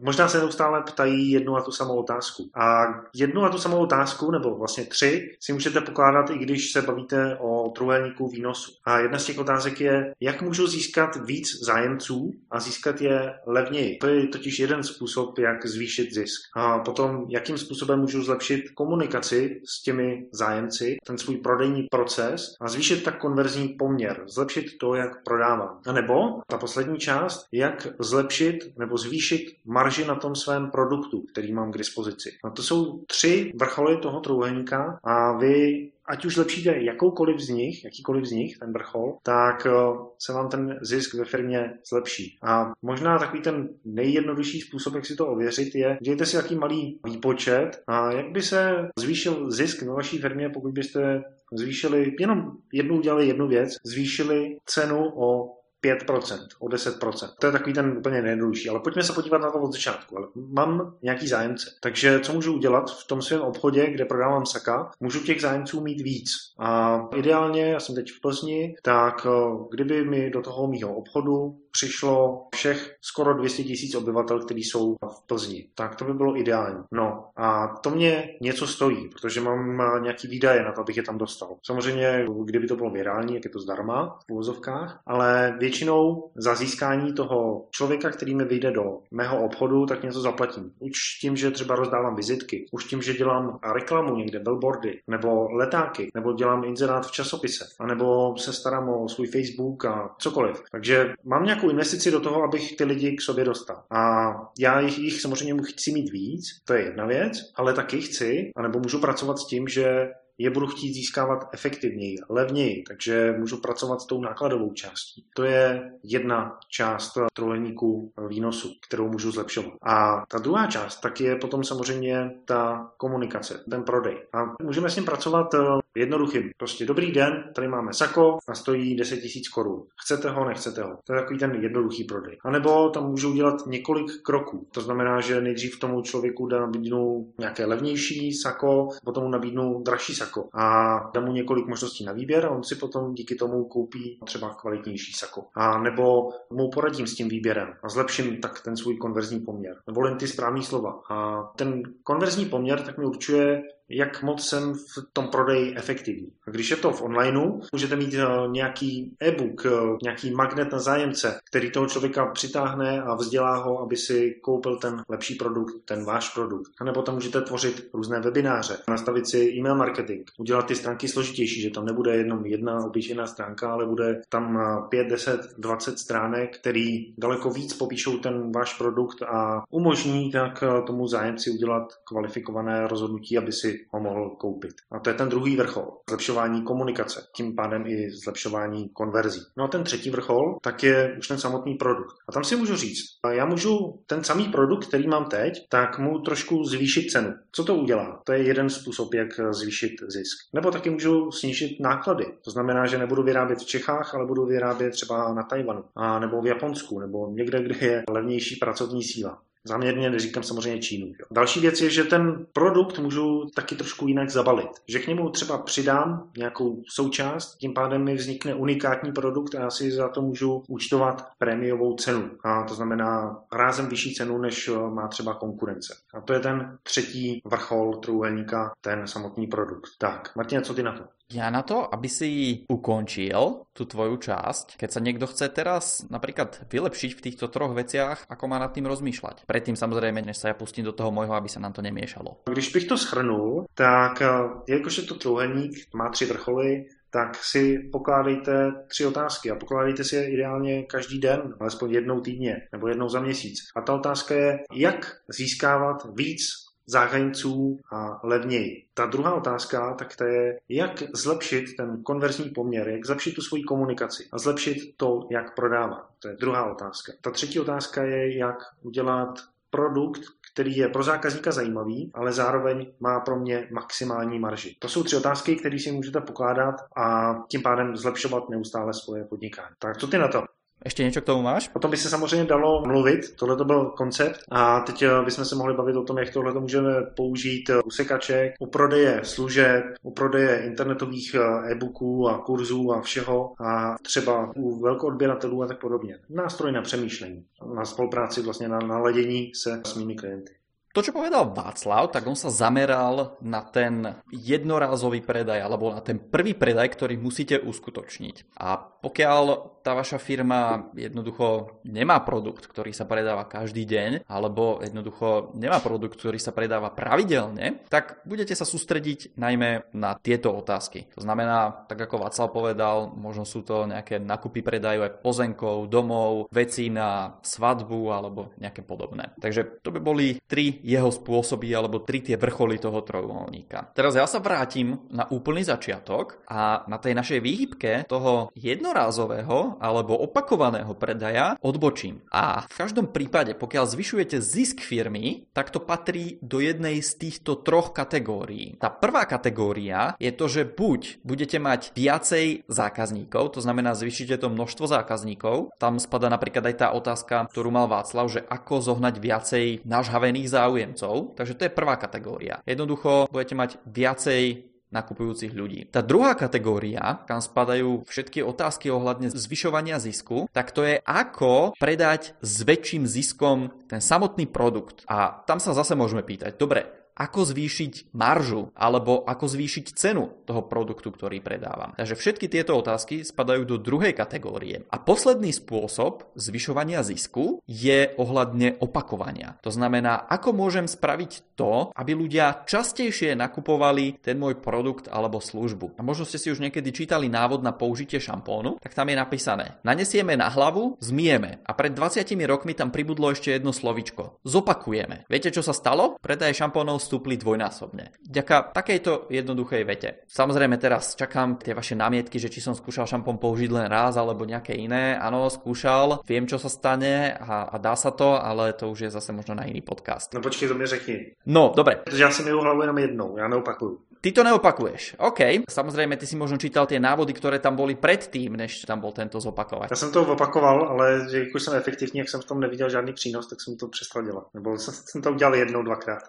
možná 0.00 0.28
se 0.28 0.38
neustále 0.38 0.82
ptají 0.82 1.30
jednu 1.30 1.56
a 1.56 1.62
tu 1.62 1.72
samou 1.72 1.96
otázku. 1.96 2.50
A 2.54 2.84
jednu 3.14 3.44
a 3.44 3.48
tu 3.48 3.58
samou 3.58 3.78
otázku, 3.78 4.30
nebo 4.30 4.54
vlastně 4.58 4.84
tři, 4.84 5.36
si 5.40 5.52
můžete 5.52 5.80
pokládat, 5.80 6.30
i 6.30 6.38
když 6.38 6.72
se 6.72 6.82
bavíte 6.82 7.36
o 7.40 7.70
trojúhelníku 7.76 8.28
výnosu. 8.28 8.72
A 8.84 8.98
jedna 8.98 9.18
z 9.18 9.24
těch 9.24 9.38
otázek 9.38 9.80
je, 9.80 10.14
jak 10.20 10.42
můžu 10.42 10.66
získat 10.66 11.16
víc 11.26 11.48
zájemců 11.64 12.32
a 12.50 12.60
získat 12.60 13.00
je 13.00 13.34
levněji. 13.46 13.98
To 13.98 14.06
je 14.06 14.28
totiž 14.28 14.58
jeden 14.58 14.82
způsob, 14.82 15.38
jak 15.38 15.66
zvýšit 15.66 16.14
zisk. 16.14 16.40
A 16.56 16.78
potom, 16.78 17.26
jakým 17.28 17.58
způsobem 17.58 18.00
můžu 18.00 18.22
zlepšit 18.22 18.70
komunikaci 18.74 19.60
s 19.64 19.82
těmi 19.82 20.26
zájemci, 20.32 20.91
ten 21.04 21.18
svůj 21.18 21.36
prodejní 21.36 21.82
proces 21.82 22.56
a 22.60 22.68
zvýšit 22.68 23.04
tak 23.04 23.18
konverzní 23.18 23.68
poměr, 23.68 24.22
zlepšit 24.26 24.78
to, 24.78 24.94
jak 24.94 25.22
prodávám. 25.24 25.78
A 25.86 25.92
nebo 25.92 26.40
ta 26.46 26.58
poslední 26.58 26.98
část, 26.98 27.46
jak 27.52 27.86
zlepšit 27.98 28.78
nebo 28.78 28.98
zvýšit 28.98 29.56
marži 29.64 30.04
na 30.04 30.14
tom 30.14 30.34
svém 30.34 30.70
produktu, 30.70 31.22
který 31.32 31.52
mám 31.52 31.72
k 31.72 31.78
dispozici. 31.78 32.30
A 32.44 32.50
to 32.50 32.62
jsou 32.62 33.00
tři 33.06 33.52
vrcholy 33.54 33.96
toho 33.96 34.20
trouhelníka 34.20 34.98
a 35.04 35.32
vy 35.32 35.90
ať 36.08 36.24
už 36.24 36.34
zlepšíte 36.34 36.76
jakoukoliv 36.76 37.40
z 37.40 37.48
nich, 37.48 37.84
jakýkoliv 37.84 38.24
z 38.24 38.32
nich, 38.32 38.58
ten 38.58 38.72
vrchol, 38.72 39.16
tak 39.22 39.66
eh, 39.66 39.70
se 40.18 40.32
vám 40.32 40.48
ten 40.48 40.78
zisk 40.82 41.14
ve 41.14 41.24
firmě 41.24 41.74
zlepší. 41.90 42.38
A 42.42 42.72
možná 42.82 43.18
takový 43.18 43.42
ten 43.42 43.68
nejjednodušší 43.84 44.60
způsob, 44.60 44.94
jak 44.94 45.06
si 45.06 45.16
to 45.16 45.26
ověřit, 45.26 45.74
je, 45.74 45.98
dějte 46.02 46.26
si 46.26 46.36
jaký 46.36 46.54
malý 46.54 47.00
výpočet 47.04 47.82
a 47.86 48.12
jak 48.12 48.30
by 48.32 48.42
se 48.42 48.88
zvýšil 48.98 49.50
zisk 49.50 49.82
ve 49.82 49.92
vaší 49.92 50.18
firmě, 50.18 50.48
pokud 50.48 50.72
byste 50.72 51.22
zvýšili, 51.52 52.12
jenom 52.20 52.52
jednou 52.72 52.98
udělali 52.98 53.26
jednu 53.26 53.48
věc, 53.48 53.76
zvýšili 53.84 54.56
cenu 54.66 55.12
o 55.16 55.58
5%, 55.84 56.46
o 56.58 56.66
10%. 56.66 57.28
To 57.38 57.46
je 57.46 57.52
takový 57.52 57.72
ten 57.72 57.98
úplně 57.98 58.22
nejjednodušší. 58.22 58.68
Ale 58.68 58.80
pojďme 58.80 59.02
se 59.02 59.12
podívat 59.12 59.38
na 59.38 59.50
to 59.50 59.58
od 59.58 59.72
začátku. 59.72 60.18
Ale 60.18 60.26
mám 60.34 60.94
nějaký 61.02 61.28
zájemce. 61.28 61.70
Takže 61.80 62.20
co 62.20 62.32
můžu 62.32 62.54
udělat 62.54 62.90
v 62.90 63.06
tom 63.06 63.22
svém 63.22 63.40
obchodě, 63.40 63.90
kde 63.90 64.04
prodávám 64.04 64.46
saka? 64.46 64.90
Můžu 65.00 65.20
těch 65.20 65.40
zájemců 65.40 65.80
mít 65.80 66.00
víc. 66.00 66.30
A 66.58 67.00
ideálně, 67.14 67.64
já 67.64 67.80
jsem 67.80 67.94
teď 67.94 68.10
v 68.10 68.20
Plzni, 68.20 68.74
tak 68.82 69.26
eh, 69.26 69.30
kdyby 69.70 70.04
mi 70.04 70.30
do 70.30 70.42
toho 70.42 70.66
mýho 70.66 70.94
obchodu 70.94 71.61
přišlo 71.72 72.46
všech 72.54 72.96
skoro 73.00 73.34
200 73.34 73.64
tisíc 73.64 73.94
obyvatel, 73.94 74.40
kteří 74.40 74.64
jsou 74.64 74.94
v 74.94 75.26
Plzni. 75.26 75.66
Tak 75.74 75.96
to 75.96 76.04
by 76.04 76.14
bylo 76.14 76.38
ideální. 76.38 76.78
No 76.92 77.24
a 77.36 77.68
to 77.68 77.90
mě 77.90 78.28
něco 78.40 78.66
stojí, 78.66 79.08
protože 79.08 79.40
mám 79.40 79.76
nějaký 80.02 80.28
výdaje 80.28 80.62
na 80.62 80.72
to, 80.72 80.80
abych 80.80 80.96
je 80.96 81.02
tam 81.02 81.18
dostal. 81.18 81.56
Samozřejmě, 81.66 82.26
kdyby 82.44 82.66
to 82.66 82.76
bylo 82.76 82.90
virální, 82.90 83.34
jak 83.34 83.44
je 83.44 83.50
to 83.50 83.58
zdarma 83.58 84.18
v 84.28 84.32
uvozovkách, 84.32 85.00
ale 85.06 85.56
většinou 85.58 86.30
za 86.36 86.54
získání 86.54 87.12
toho 87.12 87.66
člověka, 87.70 88.10
který 88.10 88.34
mi 88.34 88.44
vyjde 88.44 88.70
do 88.70 88.98
mého 89.10 89.44
obchodu, 89.44 89.86
tak 89.86 90.02
něco 90.02 90.20
zaplatím. 90.20 90.72
Už 90.78 90.92
tím, 91.20 91.36
že 91.36 91.50
třeba 91.50 91.74
rozdávám 91.74 92.16
vizitky, 92.16 92.66
už 92.72 92.84
tím, 92.84 93.02
že 93.02 93.14
dělám 93.14 93.58
reklamu 93.74 94.16
někde, 94.16 94.38
billboardy, 94.38 95.00
nebo 95.06 95.48
letáky, 95.52 96.10
nebo 96.14 96.32
dělám 96.32 96.64
inzerát 96.64 97.06
v 97.06 97.10
časopise, 97.10 97.64
anebo 97.80 98.36
se 98.38 98.52
starám 98.52 98.88
o 98.88 99.08
svůj 99.08 99.26
Facebook 99.26 99.84
a 99.84 100.14
cokoliv. 100.18 100.62
Takže 100.70 101.12
mám 101.24 101.44
nějak 101.44 101.61
nějakou 101.62 101.70
investici 101.70 102.10
do 102.10 102.20
toho, 102.20 102.42
abych 102.42 102.76
ty 102.76 102.84
lidi 102.84 103.16
k 103.16 103.22
sobě 103.22 103.44
dostal. 103.44 103.82
A 103.90 104.32
já 104.58 104.80
jich, 104.80 104.98
jich 104.98 105.20
samozřejmě 105.20 105.62
chci 105.62 105.92
mít 105.92 106.12
víc, 106.12 106.44
to 106.64 106.74
je 106.74 106.84
jedna 106.84 107.06
věc, 107.06 107.32
ale 107.56 107.72
taky 107.72 108.00
chci, 108.00 108.50
anebo 108.56 108.78
můžu 108.78 109.00
pracovat 109.00 109.38
s 109.38 109.46
tím, 109.46 109.68
že 109.68 110.08
je 110.38 110.50
budu 110.50 110.66
chtít 110.66 110.94
získávat 110.94 111.48
efektivněji, 111.52 112.16
levněji, 112.30 112.82
takže 112.88 113.32
můžu 113.38 113.60
pracovat 113.60 114.00
s 114.00 114.06
tou 114.06 114.20
nákladovou 114.20 114.72
částí. 114.72 115.24
To 115.36 115.44
je 115.44 115.92
jedna 116.02 116.58
část 116.70 117.12
trojníku 117.32 118.12
výnosu, 118.28 118.68
kterou 118.86 119.08
můžu 119.08 119.30
zlepšovat. 119.30 119.74
A 119.82 120.22
ta 120.28 120.38
druhá 120.38 120.66
část 120.66 121.00
tak 121.00 121.20
je 121.20 121.36
potom 121.36 121.64
samozřejmě 121.64 122.30
ta 122.44 122.90
komunikace, 122.96 123.64
ten 123.70 123.82
prodej. 123.82 124.16
A 124.32 124.38
můžeme 124.62 124.90
s 124.90 124.96
ním 124.96 125.04
pracovat 125.04 125.54
jednoduchým. 125.96 126.50
Prostě 126.56 126.86
dobrý 126.86 127.12
den, 127.12 127.44
tady 127.54 127.68
máme 127.68 127.92
sako 127.92 128.38
a 128.48 128.54
stojí 128.54 128.96
10 128.96 129.14
000 129.14 129.26
korun. 129.54 129.82
Chcete 130.02 130.30
ho, 130.30 130.44
nechcete 130.44 130.82
ho. 130.82 130.98
To 131.04 131.12
je 131.12 131.20
takový 131.20 131.38
ten 131.38 131.54
jednoduchý 131.54 132.04
prodej. 132.04 132.38
A 132.44 132.50
nebo 132.50 132.90
tam 132.90 133.10
můžu 133.10 133.30
udělat 133.30 133.66
několik 133.66 134.22
kroků. 134.22 134.68
To 134.74 134.80
znamená, 134.80 135.20
že 135.20 135.40
nejdřív 135.40 135.78
tomu 135.78 136.02
člověku 136.02 136.46
nabídnu 136.46 137.32
nějaké 137.38 137.66
levnější 137.66 138.32
sako, 138.32 138.88
potom 139.04 139.24
mu 139.24 139.30
nabídnu 139.30 139.82
dražší 139.82 140.14
sako 140.14 140.32
sako 140.32 140.48
a 140.52 140.96
dám 141.14 141.24
mu 141.24 141.32
několik 141.32 141.66
možností 141.66 142.04
na 142.04 142.12
výběr 142.12 142.46
a 142.46 142.50
on 142.50 142.64
si 142.64 142.74
potom 142.74 143.14
díky 143.14 143.34
tomu 143.34 143.64
koupí 143.64 144.18
třeba 144.24 144.54
kvalitnější 144.54 145.12
sako. 145.12 145.44
A 145.54 145.78
nebo 145.78 146.28
mu 146.50 146.70
poradím 146.70 147.06
s 147.06 147.14
tím 147.14 147.28
výběrem 147.28 147.68
a 147.82 147.88
zlepším 147.88 148.40
tak 148.40 148.60
ten 148.60 148.76
svůj 148.76 148.96
konverzní 148.96 149.40
poměr. 149.40 149.76
Volím 149.86 150.16
ty 150.16 150.28
správné 150.28 150.62
slova. 150.62 151.00
A 151.10 151.42
ten 151.56 151.82
konverzní 152.02 152.44
poměr 152.44 152.82
tak 152.82 152.98
mi 152.98 153.04
určuje, 153.04 153.62
jak 153.92 154.22
moc 154.22 154.48
jsem 154.48 154.74
v 154.74 155.06
tom 155.12 155.28
prodeji 155.28 155.74
efektivní. 155.76 156.32
A 156.46 156.50
když 156.50 156.70
je 156.70 156.76
to 156.76 156.92
v 156.92 157.02
onlineu, 157.02 157.60
můžete 157.72 157.96
mít 157.96 158.14
eh, 158.14 158.26
nějaký 158.48 159.16
e-book, 159.22 159.66
eh, 159.66 159.70
nějaký 160.02 160.30
magnet 160.30 160.72
na 160.72 160.78
zájemce, 160.78 161.40
který 161.44 161.70
toho 161.70 161.86
člověka 161.86 162.26
přitáhne 162.26 163.02
a 163.02 163.14
vzdělá 163.14 163.56
ho, 163.56 163.80
aby 163.80 163.96
si 163.96 164.34
koupil 164.42 164.76
ten 164.76 165.02
lepší 165.08 165.34
produkt, 165.34 165.74
ten 165.84 166.04
váš 166.04 166.34
produkt. 166.34 166.70
A 166.80 166.84
nebo 166.84 167.02
tam 167.02 167.14
můžete 167.14 167.40
tvořit 167.40 167.90
různé 167.94 168.20
webináře, 168.20 168.78
nastavit 168.88 169.28
si 169.28 169.52
e-mail 169.52 169.74
marketing, 169.74 170.28
udělat 170.38 170.66
ty 170.66 170.74
stránky 170.74 171.08
složitější, 171.08 171.60
že 171.60 171.70
tam 171.70 171.84
nebude 171.84 172.16
jenom 172.16 172.46
jedna 172.46 172.84
obyčejná 172.84 173.26
stránka, 173.26 173.72
ale 173.72 173.86
bude 173.86 174.22
tam 174.28 174.58
5, 174.88 175.08
10, 175.08 175.40
20 175.58 175.98
stránek, 175.98 176.58
který 176.58 177.14
daleko 177.18 177.50
víc 177.50 177.74
popíšou 177.74 178.18
ten 178.18 178.52
váš 178.52 178.78
produkt 178.78 179.22
a 179.22 179.62
umožní 179.70 180.30
tak 180.30 180.62
eh, 180.62 180.82
tomu 180.82 181.06
zájemci 181.06 181.50
udělat 181.50 181.92
kvalifikované 182.04 182.88
rozhodnutí, 182.88 183.38
aby 183.38 183.52
si 183.52 183.81
ho 183.90 184.00
mohl 184.00 184.30
koupit. 184.30 184.74
A 184.92 184.98
to 184.98 185.10
je 185.10 185.14
ten 185.14 185.28
druhý 185.28 185.56
vrchol, 185.56 185.98
zlepšování 186.08 186.62
komunikace, 186.62 187.26
tím 187.36 187.56
pádem 187.56 187.86
i 187.86 188.10
zlepšování 188.24 188.88
konverzí. 188.88 189.40
No 189.56 189.64
a 189.64 189.68
ten 189.68 189.84
třetí 189.84 190.10
vrchol, 190.10 190.58
tak 190.62 190.82
je 190.82 191.16
už 191.18 191.28
ten 191.28 191.38
samotný 191.38 191.74
produkt. 191.74 192.14
A 192.28 192.32
tam 192.32 192.44
si 192.44 192.56
můžu 192.56 192.76
říct, 192.76 193.02
já 193.30 193.46
můžu 193.46 194.02
ten 194.06 194.24
samý 194.24 194.48
produkt, 194.48 194.86
který 194.86 195.06
mám 195.06 195.24
teď, 195.24 195.68
tak 195.68 195.98
mu 195.98 196.18
trošku 196.18 196.64
zvýšit 196.64 197.10
cenu. 197.10 197.34
Co 197.52 197.64
to 197.64 197.74
udělá? 197.74 198.22
To 198.24 198.32
je 198.32 198.42
jeden 198.42 198.70
způsob, 198.70 199.14
jak 199.14 199.28
zvýšit 199.50 199.92
zisk. 200.08 200.38
Nebo 200.52 200.70
taky 200.70 200.90
můžu 200.90 201.30
snížit 201.30 201.80
náklady. 201.80 202.24
To 202.44 202.50
znamená, 202.50 202.86
že 202.86 202.98
nebudu 202.98 203.22
vyrábět 203.22 203.58
v 203.58 203.66
Čechách, 203.66 204.14
ale 204.14 204.26
budu 204.26 204.46
vyrábět 204.46 204.90
třeba 204.90 205.34
na 205.34 205.42
Tajvanu, 205.42 205.84
a 205.96 206.18
nebo 206.18 206.42
v 206.42 206.46
Japonsku, 206.46 207.00
nebo 207.00 207.30
někde, 207.30 207.62
kde 207.62 207.86
je 207.86 208.04
levnější 208.10 208.56
pracovní 208.56 209.02
síla. 209.02 209.42
Záměrně 209.64 210.10
neříkám 210.10 210.42
samozřejmě 210.42 210.82
Čínu. 210.82 211.06
Jo. 211.06 211.26
Další 211.30 211.60
věc 211.60 211.80
je, 211.80 211.90
že 211.90 212.04
ten 212.04 212.46
produkt 212.52 212.98
můžu 212.98 213.50
taky 213.54 213.74
trošku 213.74 214.08
jinak 214.08 214.30
zabalit. 214.30 214.70
Že 214.88 214.98
k 214.98 215.06
němu 215.06 215.30
třeba 215.30 215.58
přidám 215.58 216.30
nějakou 216.36 216.82
součást, 216.88 217.56
tím 217.56 217.74
pádem 217.74 218.04
mi 218.04 218.14
vznikne 218.14 218.54
unikátní 218.54 219.12
produkt 219.12 219.54
a 219.54 219.60
já 219.60 219.70
si 219.70 219.90
za 219.90 220.08
to 220.08 220.22
můžu 220.22 220.62
účtovat 220.68 221.28
prémiovou 221.38 221.96
cenu. 221.96 222.30
A 222.44 222.62
to 222.62 222.74
znamená 222.74 223.40
rázem 223.52 223.88
vyšší 223.88 224.14
cenu, 224.14 224.38
než 224.38 224.70
má 224.90 225.08
třeba 225.08 225.34
konkurence. 225.34 225.96
A 226.14 226.20
to 226.20 226.32
je 226.32 226.40
ten 226.40 226.78
třetí 226.82 227.42
vrchol 227.44 227.94
trůhelníka, 227.94 228.72
ten 228.80 229.06
samotný 229.06 229.46
produkt. 229.46 229.90
Tak, 229.98 230.36
Martina, 230.36 230.62
co 230.62 230.74
ty 230.74 230.82
na 230.82 230.92
to? 230.92 231.04
Ja 231.32 231.48
na 231.48 231.64
to, 231.64 231.88
aby 231.88 232.12
si 232.12 232.30
ukončil 232.68 233.64
tú 233.72 233.82
tvoju 233.88 234.20
časť, 234.20 234.76
keď 234.76 234.88
sa 234.92 235.00
niekto 235.00 235.24
chce 235.24 235.48
teraz 235.48 236.04
napríklad 236.12 236.68
vylepšiť 236.68 237.10
v 237.16 237.24
týchto 237.24 237.48
troch 237.48 237.72
veciach, 237.72 238.28
ako 238.28 238.44
má 238.52 238.60
nad 238.60 238.76
tým 238.76 238.84
rozmýšľať. 238.84 239.48
Predtým 239.48 239.72
samozrejme, 239.72 240.20
než 240.20 240.36
sa 240.36 240.52
ja 240.52 240.56
pustím 240.56 240.84
do 240.84 240.92
toho 240.92 241.08
môjho, 241.08 241.32
aby 241.32 241.48
sa 241.48 241.56
nám 241.64 241.72
to 241.72 241.80
nemiešalo. 241.80 242.44
Když 242.44 242.68
bych 242.76 242.84
to 242.84 242.96
schrnul, 243.00 243.64
tak 243.72 244.20
eh, 244.20 244.28
jakož 244.68 244.98
je 244.98 245.04
to 245.08 245.14
trojúhelník, 245.14 245.72
má 245.96 246.12
tři 246.12 246.26
vrcholy, 246.26 246.84
tak 247.12 247.36
si 247.36 247.78
pokládejte 247.92 248.72
tři 248.88 249.06
otázky 249.06 249.50
a 249.50 249.54
pokládejte 249.54 250.04
si 250.04 250.16
je 250.16 250.30
ideálně 250.32 250.82
každý 250.82 251.20
den, 251.20 251.54
alespoň 251.60 251.90
jednou 251.90 252.20
týdně 252.20 252.56
nebo 252.72 252.88
jednou 252.88 253.08
za 253.08 253.20
měsíc. 253.20 253.58
A 253.76 253.80
ta 253.80 253.94
otázka 253.94 254.34
je, 254.34 254.58
jak 254.72 255.12
získávat 255.28 255.96
víc 256.16 256.40
záchranců 256.86 257.80
a 257.92 258.20
levněji. 258.22 258.84
Ta 258.94 259.06
druhá 259.06 259.34
otázka, 259.34 259.94
tak 259.94 260.16
to 260.16 260.24
je, 260.24 260.60
jak 260.68 261.02
zlepšit 261.14 261.76
ten 261.76 262.02
konverzní 262.02 262.50
poměr, 262.50 262.88
jak 262.88 263.06
zlepšit 263.06 263.34
tu 263.34 263.42
svoji 263.42 263.62
komunikaci 263.62 264.28
a 264.32 264.38
zlepšit 264.38 264.94
to, 264.96 265.26
jak 265.30 265.54
prodávat. 265.54 266.08
To 266.18 266.28
je 266.28 266.36
druhá 266.36 266.72
otázka. 266.72 267.12
Ta 267.20 267.30
třetí 267.30 267.60
otázka 267.60 268.02
je, 268.02 268.38
jak 268.38 268.56
udělat 268.82 269.38
produkt, 269.70 270.20
který 270.52 270.76
je 270.76 270.88
pro 270.88 271.02
zákazníka 271.02 271.52
zajímavý, 271.52 272.10
ale 272.14 272.32
zároveň 272.32 272.92
má 273.00 273.20
pro 273.20 273.36
mě 273.36 273.68
maximální 273.72 274.38
marži. 274.38 274.76
To 274.78 274.88
jsou 274.88 275.02
tři 275.04 275.16
otázky, 275.16 275.56
které 275.56 275.78
si 275.78 275.92
můžete 275.92 276.20
pokládat 276.20 276.74
a 276.96 277.34
tím 277.48 277.62
pádem 277.62 277.96
zlepšovat 277.96 278.48
neustále 278.48 278.94
svoje 278.94 279.24
podnikání. 279.24 279.74
Tak 279.78 279.96
co 279.96 280.06
ty 280.06 280.18
na 280.18 280.28
to? 280.28 280.44
Ještě 280.84 281.04
něco 281.04 281.20
k 281.20 281.24
tomu 281.24 281.42
máš? 281.42 281.70
O 281.74 281.78
tom 281.78 281.90
by 281.90 281.96
se 281.96 282.08
samozřejmě 282.08 282.46
dalo 282.46 282.82
mluvit, 282.86 283.36
tohle 283.36 283.56
to 283.56 283.64
byl 283.64 283.84
koncept 283.84 284.40
a 284.50 284.80
teď 284.80 285.02
eh, 285.02 285.22
bychom 285.24 285.44
se 285.44 285.54
mohli 285.54 285.74
bavit 285.74 285.96
o 285.96 286.04
tom, 286.04 286.18
jak 286.18 286.32
tohle 286.32 286.52
to 286.52 286.60
můžeme 286.60 286.88
použít 287.16 287.70
u 287.84 287.90
sekaček, 287.90 288.54
u 288.60 288.66
prodeje 288.66 289.20
služeb, 289.22 289.84
u 290.02 290.10
prodeje 290.10 290.62
internetových 290.66 291.34
eh, 291.34 291.72
e-booků 291.72 292.28
a 292.28 292.38
kurzů 292.38 292.92
a 292.92 293.00
všeho 293.00 293.52
a 293.66 293.96
třeba 294.02 294.52
u 294.56 294.80
velkoodběratelů 294.82 295.62
a 295.62 295.66
tak 295.66 295.80
podobně. 295.80 296.18
Nástroj 296.30 296.72
na 296.72 296.82
přemýšlení, 296.82 297.44
na 297.74 297.84
spolupráci 297.84 298.42
vlastně 298.42 298.68
na 298.68 298.78
naladění 298.78 299.50
se 299.54 299.80
s 299.86 299.96
mými 299.96 300.14
klienty. 300.14 300.52
To, 300.92 301.00
čo 301.00 301.16
povedal 301.16 301.56
Václav, 301.56 302.12
tak 302.12 302.28
on 302.28 302.36
sa 302.36 302.52
zameral 302.52 303.40
na 303.40 303.64
ten 303.64 304.20
jednorázový 304.28 305.24
predaj 305.24 305.64
alebo 305.64 305.88
na 305.88 306.04
ten 306.04 306.20
prvý 306.20 306.52
predaj, 306.52 306.92
ktorý 306.92 307.16
musíte 307.16 307.56
uskutočniť. 307.56 308.60
A 308.60 308.76
pokiaľ 308.76 309.72
tá 309.80 309.96
vaša 309.96 310.20
firma 310.20 310.92
jednoducho 310.92 311.80
nemá 311.88 312.20
produkt, 312.22 312.68
ktorý 312.68 312.92
sa 312.92 313.08
predáva 313.08 313.48
každý 313.48 313.88
deň, 313.88 314.28
alebo 314.28 314.84
jednoducho 314.84 315.56
nemá 315.56 315.80
produkt, 315.80 316.20
ktorý 316.20 316.36
sa 316.36 316.52
predáva 316.52 316.92
pravidelne, 316.92 317.82
tak 317.88 318.20
budete 318.28 318.52
sa 318.52 318.68
sústrediť 318.68 319.34
najmä 319.34 319.90
na 319.96 320.14
tieto 320.20 320.52
otázky. 320.52 321.08
To 321.16 321.24
znamená, 321.24 321.88
tak 321.88 322.04
ako 322.04 322.20
Václav 322.20 322.52
povedal, 322.52 323.10
možno 323.16 323.48
sú 323.48 323.64
to 323.64 323.88
nejaké 323.88 324.20
nakupy 324.20 324.60
predajú 324.60 325.08
aj 325.08 325.24
pozenkov, 325.24 325.88
domov, 325.88 326.52
vecí 326.52 326.92
na 326.92 327.40
svadbu 327.40 328.12
alebo 328.12 328.52
nejaké 328.60 328.84
podobné. 328.84 329.32
Takže 329.40 329.82
to 329.82 329.88
by 329.88 329.98
boli 329.98 330.36
tri 330.46 330.81
jeho 330.82 331.14
spôsoby 331.14 331.70
alebo 331.70 332.02
tri 332.02 332.18
tie 332.20 332.34
vrcholy 332.34 332.82
toho 332.82 333.00
trojuholníka. 333.06 333.94
Teraz 333.94 334.18
ja 334.18 334.26
sa 334.26 334.42
vrátim 334.42 334.98
na 335.08 335.30
úplný 335.30 335.62
začiatok 335.62 336.42
a 336.50 336.82
na 336.90 336.98
tej 336.98 337.14
našej 337.14 337.38
výhybke 337.38 337.92
toho 338.10 338.50
jednorázového 338.58 339.78
alebo 339.78 340.18
opakovaného 340.18 340.90
predaja 340.98 341.54
odbočím. 341.62 342.26
A 342.34 342.66
v 342.66 342.74
každom 342.74 343.14
prípade, 343.14 343.54
pokiaľ 343.54 343.84
zvyšujete 343.86 344.42
zisk 344.42 344.82
firmy, 344.82 345.46
tak 345.54 345.70
to 345.70 345.78
patrí 345.78 346.42
do 346.42 346.58
jednej 346.58 346.98
z 346.98 347.14
týchto 347.14 347.62
troch 347.62 347.94
kategórií. 347.94 348.74
Tá 348.82 348.90
prvá 348.90 349.24
kategória 349.30 350.18
je 350.18 350.34
to, 350.34 350.50
že 350.50 350.66
buď 350.66 351.22
budete 351.22 351.62
mať 351.62 351.94
viacej 351.94 352.66
zákazníkov, 352.66 353.54
to 353.54 353.60
znamená 353.62 353.94
zvýšite 353.94 354.42
to 354.42 354.50
množstvo 354.50 354.90
zákazníkov, 354.90 355.70
tam 355.78 356.02
spada 356.02 356.26
napríklad 356.26 356.66
aj 356.66 356.76
tá 356.76 356.88
otázka, 356.90 357.46
ktorú 357.54 357.70
mal 357.70 357.86
Václav, 357.86 358.26
že 358.32 358.40
ako 358.48 358.82
zohnať 358.82 359.14
viacej 359.20 359.66
nažhavených 359.84 360.48
záujmov 360.48 360.71
záujemcov, 360.72 361.36
takže 361.36 361.56
to 361.60 361.64
je 361.68 361.76
prvá 361.76 362.00
kategória. 362.00 362.64
Jednoducho 362.64 363.28
budete 363.28 363.52
mať 363.52 363.70
viacej 363.84 364.72
nakupujúcich 364.92 365.56
ľudí. 365.56 365.88
Tá 365.88 366.04
druhá 366.04 366.36
kategória, 366.36 367.24
kam 367.24 367.40
spadajú 367.40 368.04
všetky 368.04 368.44
otázky 368.44 368.92
ohľadne 368.92 369.32
zvyšovania 369.32 369.96
zisku, 369.96 370.52
tak 370.52 370.68
to 370.76 370.84
je 370.84 371.00
ako 371.00 371.72
predať 371.80 372.36
s 372.44 372.60
väčším 372.60 373.08
ziskom 373.08 373.72
ten 373.88 374.04
samotný 374.04 374.52
produkt. 374.52 375.08
A 375.08 375.44
tam 375.48 375.64
sa 375.64 375.72
zase 375.72 375.96
môžeme 375.96 376.20
pýtať, 376.20 376.60
dobre, 376.60 377.01
ako 377.16 377.52
zvýšiť 377.52 378.14
maržu 378.16 378.72
alebo 378.72 379.22
ako 379.22 379.44
zvýšiť 379.48 379.86
cenu 379.94 380.32
toho 380.48 380.64
produktu, 380.66 381.12
ktorý 381.12 381.44
predávam. 381.44 381.92
Takže 381.96 382.16
všetky 382.16 382.46
tieto 382.48 382.74
otázky 382.76 383.22
spadajú 383.22 383.68
do 383.68 383.76
druhej 383.76 384.16
kategórie. 384.16 384.84
A 384.88 384.96
posledný 385.00 385.52
spôsob 385.52 386.32
zvyšovania 386.34 387.04
zisku 387.04 387.60
je 387.68 388.12
ohľadne 388.16 388.80
opakovania. 388.80 389.60
To 389.62 389.70
znamená, 389.70 390.24
ako 390.28 390.56
môžem 390.56 390.88
spraviť 390.88 391.56
to, 391.56 391.92
aby 391.92 392.12
ľudia 392.16 392.64
častejšie 392.64 393.36
nakupovali 393.36 394.18
ten 394.18 394.40
môj 394.40 394.58
produkt 394.58 395.06
alebo 395.12 395.38
službu. 395.38 395.98
A 395.98 396.02
možno 396.02 396.24
ste 396.24 396.40
si 396.40 396.48
už 396.48 396.62
niekedy 396.62 396.90
čítali 396.90 397.28
návod 397.28 397.60
na 397.60 397.76
použitie 397.76 398.18
šampónu, 398.18 398.80
tak 398.80 398.96
tam 398.96 399.08
je 399.08 399.16
napísané, 399.16 399.78
nanesieme 399.84 400.34
na 400.34 400.48
hlavu, 400.48 400.96
zmieme 400.98 401.62
a 401.62 401.70
pred 401.76 401.92
20 401.94 402.24
rokmi 402.48 402.72
tam 402.72 402.90
pribudlo 402.90 403.30
ešte 403.30 403.54
jedno 403.54 403.70
slovičko. 403.70 404.42
Zopakujeme. 404.42 405.28
Viete, 405.28 405.52
čo 405.52 405.60
sa 405.60 405.76
stalo? 405.76 406.16
Predaj 406.18 406.56
šampónov 406.56 407.02
stúpli 407.12 407.36
dvojnásobne. 407.36 408.16
Ďaká 408.24 408.72
takejto 408.72 409.28
jednoduchej 409.28 409.84
vete. 409.84 410.24
Samozrejme 410.32 410.80
teraz 410.80 411.12
čakám 411.12 411.60
tie 411.60 411.76
vaše 411.76 411.92
námietky, 411.92 412.40
že 412.40 412.48
či 412.48 412.64
som 412.64 412.72
skúšal 412.72 413.04
šampón 413.04 413.36
použiť 413.36 413.68
len 413.68 413.84
raz 413.92 414.16
alebo 414.16 414.48
nejaké 414.48 414.72
iné. 414.72 415.20
Áno, 415.20 415.44
skúšal, 415.52 416.24
viem 416.24 416.48
čo 416.48 416.56
sa 416.56 416.72
stane 416.72 417.36
a, 417.36 417.68
a 417.68 417.76
dá 417.76 417.92
sa 418.00 418.16
to, 418.16 418.40
ale 418.40 418.72
to 418.72 418.88
už 418.88 419.04
je 419.04 419.10
zase 419.12 419.28
možno 419.36 419.60
na 419.60 419.68
iný 419.68 419.84
podcast. 419.84 420.32
No 420.32 420.40
počkej, 420.40 420.72
to 420.72 420.74
mi 420.74 420.88
řekni. 420.88 421.36
No, 421.44 421.76
dobre. 421.76 422.00
Protože 422.08 422.22
já 422.22 422.30
si 422.30 422.42
mi 422.42 422.48
jenom 422.48 422.98
jednou, 422.98 423.36
já 423.36 423.48
neopakuju. 423.48 424.00
Ty 424.22 424.32
to 424.32 424.44
neopakuješ, 424.44 425.18
OK. 425.18 425.66
Samozrejme, 425.66 426.14
ty 426.14 426.30
si 426.30 426.38
možno 426.38 426.54
čítal 426.54 426.86
tie 426.86 427.02
návody, 427.02 427.34
ktoré 427.34 427.58
tam 427.58 427.74
boli 427.74 427.98
predtým, 427.98 428.54
než 428.54 428.86
tam 428.86 429.02
bol 429.02 429.10
tento 429.10 429.42
zopakovať. 429.42 429.90
Já 429.90 429.96
jsem 429.98 430.12
to 430.12 430.22
opakoval, 430.22 430.88
ale 430.94 431.26
že 431.30 431.38
jako 431.38 431.58
jsem 431.58 431.74
efektivní, 431.74 432.18
jak 432.18 432.28
jsem 432.28 432.40
v 432.40 432.44
tom 432.44 432.60
neviděl 432.60 432.90
žádný 432.90 433.12
přínos, 433.12 433.50
tak 433.50 433.60
jsem 433.60 433.76
to 433.76 433.88
přestal 433.88 434.22
dělat. 434.22 434.46
Nebo 434.54 434.78
jsem 434.78 435.22
to 435.22 435.32
udělal 435.32 435.54
jednou, 435.54 435.82
dvakrát. 435.82 436.22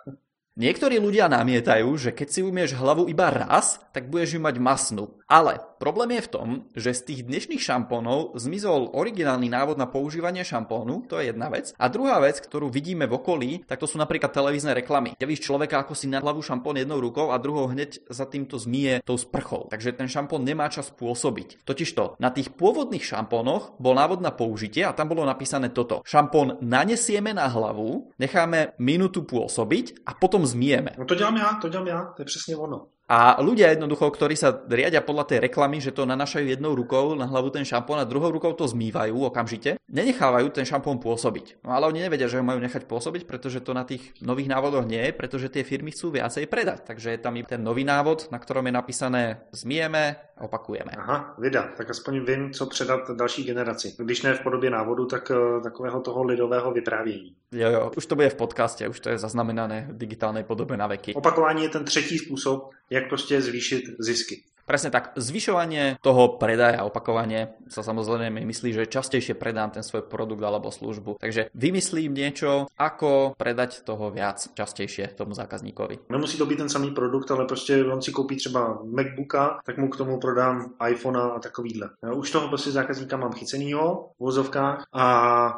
Niektorí 0.53 1.01
ľudia 1.01 1.25
namietajú, 1.33 1.89
že 1.97 2.13
keď 2.13 2.27
si 2.29 2.45
umieš 2.45 2.77
hlavu 2.77 3.09
iba 3.09 3.25
raz, 3.33 3.81
tak 3.89 4.13
budeš 4.13 4.37
ju 4.37 4.41
mať 4.45 4.61
masnú. 4.61 5.17
Ale 5.25 5.57
problém 5.81 6.13
je 6.21 6.29
v 6.29 6.29
tom, 6.29 6.47
že 6.77 6.93
z 6.93 7.01
tých 7.09 7.21
dnešných 7.25 7.57
šampónov 7.57 8.37
zmizol 8.37 8.93
originálny 8.93 9.49
návod 9.49 9.81
na 9.81 9.89
používanie 9.89 10.45
šampónu, 10.45 11.09
to 11.09 11.17
je 11.17 11.33
jedna 11.33 11.49
vec. 11.49 11.73
A 11.81 11.89
druhá 11.89 12.21
vec, 12.21 12.37
ktorú 12.37 12.69
vidíme 12.69 13.09
v 13.09 13.17
okolí, 13.17 13.51
tak 13.65 13.81
to 13.81 13.89
sú 13.89 13.97
napríklad 13.97 14.29
televízne 14.29 14.77
reklamy. 14.77 15.17
Ja 15.17 15.25
víš 15.25 15.41
človeka, 15.41 15.81
ako 15.81 15.97
si 15.97 16.05
na 16.05 16.21
hlavu 16.21 16.45
šampón 16.45 16.77
jednou 16.77 17.01
rukou 17.01 17.33
a 17.33 17.41
druhou 17.41 17.73
hneď 17.73 18.05
za 18.13 18.29
týmto 18.29 18.61
zmije 18.61 19.01
tou 19.01 19.17
sprchou. 19.17 19.73
Takže 19.73 19.97
ten 19.97 20.05
šampón 20.05 20.45
nemá 20.45 20.69
čas 20.69 20.93
pôsobiť. 20.93 21.65
Totižto, 21.65 22.21
na 22.21 22.29
tých 22.29 22.53
pôvodných 22.53 23.01
šampónoch 23.01 23.81
bol 23.81 23.97
návod 23.97 24.21
na 24.21 24.29
použitie 24.29 24.85
a 24.85 24.93
tam 24.93 25.09
bolo 25.09 25.25
napísané 25.25 25.73
toto. 25.73 26.05
Šampón 26.05 26.61
nanesieme 26.61 27.33
na 27.33 27.49
hlavu, 27.49 28.13
necháme 28.21 28.77
minútu 28.77 29.25
pôsobiť 29.25 30.05
a 30.05 30.13
potom 30.13 30.42
zmijeme. 30.45 30.91
No 30.97 31.05
to 31.05 31.15
dělám 31.15 31.37
já, 31.37 31.53
to 31.61 31.69
dělám 31.69 31.87
já, 31.87 32.05
to 32.05 32.21
je 32.21 32.25
přesně 32.25 32.55
ono. 32.55 32.87
A 33.03 33.35
ľudia 33.43 33.75
jednoducho, 33.75 34.07
ktorí 34.07 34.39
sa 34.39 34.63
riadia 34.63 35.03
podľa 35.03 35.27
tej 35.27 35.39
reklamy, 35.43 35.83
že 35.83 35.91
to 35.91 36.07
nanašajú 36.07 36.47
jednou 36.47 36.71
rukou 36.71 37.19
na 37.19 37.27
hlavu 37.27 37.51
ten 37.51 37.67
šampón 37.67 37.99
a 37.99 38.07
druhou 38.07 38.31
rukou 38.31 38.55
to 38.55 38.63
zmývajú 38.63 39.27
okamžite, 39.27 39.75
nenechávajú 39.91 40.47
ten 40.55 40.63
šampón 40.63 41.03
pôsobiť. 41.03 41.59
No 41.67 41.75
ale 41.75 41.91
oni 41.91 41.99
nevedia, 41.99 42.31
že 42.31 42.39
ho 42.39 42.47
majú 42.47 42.63
nechať 42.63 42.87
pôsobiť, 42.87 43.27
pretože 43.27 43.59
to 43.59 43.75
na 43.75 43.83
tých 43.83 44.15
nových 44.23 44.47
návodoch 44.47 44.87
nie 44.87 45.03
je, 45.03 45.11
pretože 45.11 45.51
tie 45.51 45.67
firmy 45.67 45.91
chcú 45.91 46.15
viacej 46.15 46.47
predať. 46.47 46.87
Takže 46.87 47.11
je 47.11 47.19
tam 47.19 47.35
i 47.35 47.43
ten 47.43 47.59
nový 47.59 47.83
návod, 47.83 48.31
na 48.31 48.39
ktorom 48.39 48.71
je 48.71 48.73
napísané 48.73 49.21
zmijeme, 49.51 50.15
opakujeme. 50.39 50.95
Aha, 50.97 51.35
vida, 51.37 51.75
tak 51.77 51.89
aspoň 51.89 52.25
vím, 52.25 52.41
co 52.53 52.65
předat 52.65 53.11
další 53.11 53.43
generaci. 53.43 53.95
Když 53.99 54.21
ne 54.21 54.33
v 54.33 54.39
podobě 54.39 54.69
návodu, 54.69 55.05
tak 55.05 55.31
eh, 55.31 55.61
takového 55.61 56.01
toho 56.01 56.23
lidového 56.23 56.71
vyprávění. 56.71 57.35
Jo, 57.51 57.69
jo, 57.69 57.91
už 57.97 58.05
to 58.05 58.15
bude 58.15 58.29
v 58.29 58.35
podcaste, 58.35 58.87
už 58.87 58.99
to 58.99 59.09
je 59.09 59.17
zaznamenané 59.17 59.87
v 59.91 59.97
digitálnej 59.97 60.43
podobe 60.43 60.77
na 60.77 60.87
veky. 60.87 61.13
Opakování 61.13 61.63
je 61.63 61.69
ten 61.69 61.85
třetí 61.85 62.17
způsob, 62.17 62.69
jak 62.93 63.09
prostě 63.09 63.41
zvýšit 63.41 63.83
zisky. 63.99 64.43
Presne 64.63 64.89
tak. 64.89 65.11
Zvyšovanie 65.19 65.99
toho 65.99 66.39
predaja, 66.39 66.87
opakovanie 66.87 67.59
sa 67.67 67.83
samozrejme 67.83 68.43
myslí, 68.47 68.73
že 68.73 68.87
častejšie 68.87 69.35
predám 69.35 69.75
ten 69.75 69.83
svoj 69.83 70.07
produkt 70.07 70.43
alebo 70.43 70.71
službu. 70.71 71.19
Takže 71.19 71.51
vymyslím 71.51 72.15
niečo, 72.15 72.71
ako 72.79 73.35
predať 73.35 73.83
toho 73.83 74.07
viac 74.11 74.39
častejšie 74.55 75.19
tomu 75.19 75.35
zákazníkovi. 75.35 76.09
Nemusí 76.09 76.37
to 76.37 76.45
být 76.45 76.57
ten 76.57 76.69
samý 76.69 76.91
produkt, 76.91 77.31
ale 77.31 77.45
prostě 77.45 77.85
on 77.85 78.01
si 78.01 78.11
koupí 78.11 78.35
třeba 78.35 78.79
Macbooka, 78.83 79.59
tak 79.65 79.77
mu 79.77 79.89
k 79.89 79.97
tomu 79.97 80.19
prodám 80.19 80.73
iPhone 80.89 81.19
a 81.19 81.39
takovýhle. 81.39 81.89
Už 82.15 82.31
toho 82.31 82.47
prostě 82.47 82.71
zákazníka 82.71 83.17
mám 83.17 83.31
chycenýho 83.31 84.09
v 84.19 84.23
vozovkách 84.23 84.85
a 84.93 85.05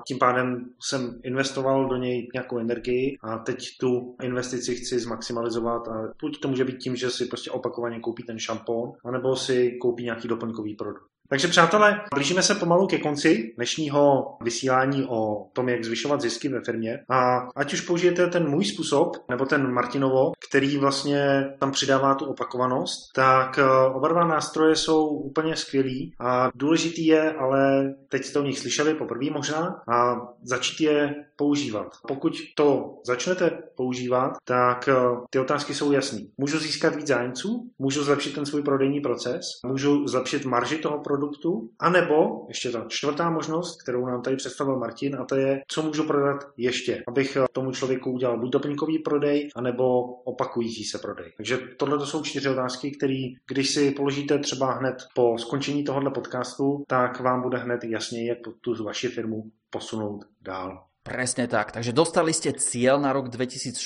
tím 0.07 0.19
pádem 0.19 0.65
jsem 0.81 1.19
investoval 1.23 1.87
do 1.89 1.95
něj 1.95 2.29
nějakou 2.33 2.57
energii 2.57 3.17
a 3.21 3.37
teď 3.37 3.67
tu 3.79 4.15
investici 4.21 4.75
chci 4.75 4.99
zmaximalizovat 4.99 5.87
a 5.87 5.93
buď 6.21 6.39
to 6.41 6.47
může 6.47 6.65
být 6.65 6.77
tím, 6.77 6.95
že 6.95 7.09
si 7.09 7.25
prostě 7.25 7.51
opakovaně 7.51 7.99
koupí 7.99 8.23
ten 8.23 8.39
šampon, 8.39 8.94
anebo 9.05 9.35
si 9.35 9.77
koupí 9.81 10.03
nějaký 10.03 10.27
doplňkový 10.27 10.75
produkt. 10.75 11.14
Takže 11.29 11.47
přátelé, 11.47 12.01
blížíme 12.13 12.43
se 12.43 12.55
pomalu 12.55 12.87
ke 12.87 12.97
konci 12.97 13.53
dnešního 13.55 14.37
vysílání 14.41 15.05
o 15.09 15.47
tom, 15.53 15.69
jak 15.69 15.83
zvyšovat 15.83 16.21
zisky 16.21 16.49
ve 16.49 16.61
firmě. 16.61 16.99
A 17.09 17.47
ať 17.55 17.73
už 17.73 17.81
použijete 17.81 18.27
ten 18.27 18.49
můj 18.49 18.65
způsob, 18.65 19.17
nebo 19.29 19.45
ten 19.45 19.73
Martinovo, 19.73 20.31
který 20.49 20.77
vlastně 20.77 21.45
tam 21.59 21.71
přidává 21.71 22.15
tu 22.15 22.25
opakovanost, 22.25 23.11
tak 23.15 23.59
eh, 23.59 23.63
oba 23.93 24.07
dva 24.07 24.27
nástroje 24.27 24.75
jsou 24.75 25.07
úplně 25.07 25.55
skvělý 25.55 26.13
a 26.19 26.49
důležitý 26.55 27.05
je, 27.05 27.33
ale 27.33 27.93
teď 28.09 28.25
jste 28.25 28.39
o 28.39 28.43
nich 28.43 28.59
slyšeli 28.59 28.93
poprvé 28.93 29.25
možná, 29.31 29.81
a 29.93 30.15
začít 30.43 30.83
je 30.83 31.15
používat. 31.35 31.87
Pokud 32.07 32.33
to 32.55 32.95
začnete 33.05 33.49
používat, 33.75 34.33
tak 34.43 34.87
eh, 34.87 34.95
ty 35.29 35.39
otázky 35.39 35.73
jsou 35.73 35.91
jasné. 35.91 36.19
Můžu 36.37 36.59
získat 36.59 36.95
víc 36.95 37.07
zájemců, 37.07 37.69
můžu 37.79 38.03
zlepšit 38.03 38.35
ten 38.35 38.45
svůj 38.45 38.63
prodejní 38.63 38.99
proces, 38.99 39.41
můžu 39.65 40.07
zlepšit 40.07 40.45
marži 40.45 40.77
toho 40.77 40.99
produktu, 41.15 41.69
anebo 41.79 42.45
ještě 42.47 42.69
ta 42.69 42.85
čtvrtá 42.87 43.29
možnost, 43.29 43.81
kterou 43.81 44.05
nám 44.05 44.21
tady 44.21 44.35
představil 44.35 44.79
Martin, 44.79 45.15
a 45.15 45.25
to 45.25 45.35
je, 45.35 45.61
co 45.67 45.83
můžu 45.83 46.03
prodat 46.03 46.43
ještě, 46.57 47.03
abych 47.07 47.35
eh, 47.35 47.45
tomu 47.51 47.71
člověku 47.71 48.11
udělal 48.11 48.39
buď 48.39 48.51
doplňkový 48.51 48.99
prodej, 48.99 49.49
anebo 49.55 50.03
opakující 50.13 50.83
se 50.83 50.97
prodej. 50.97 51.33
Takže 51.37 51.57
tohle 51.77 51.97
to 51.97 52.05
jsou 52.05 52.23
čtyři 52.23 52.49
otázky, 52.49 52.91
které, 52.91 53.23
když 53.47 53.69
si 53.69 53.91
položíte 53.91 54.39
třeba 54.39 54.73
hned 54.73 54.95
po 55.15 55.37
skončení 55.37 55.83
tohohle 55.83 56.11
podcastu, 56.11 56.83
tak 56.87 57.19
vám 57.19 57.41
bude 57.41 57.57
hned 57.57 57.83
jasně, 57.83 58.29
jak 58.29 58.37
tu 58.61 58.83
vaši 58.83 59.07
firmu 59.07 59.43
posunout 59.69 60.25
dál. 60.41 60.84
Presne 61.05 61.45
tak. 61.45 61.69
Takže 61.69 61.93
dostali 61.93 62.33
ste 62.33 62.49
cieľ 62.57 62.97
na 62.97 63.13
rok 63.13 63.29
2016. 63.29 63.77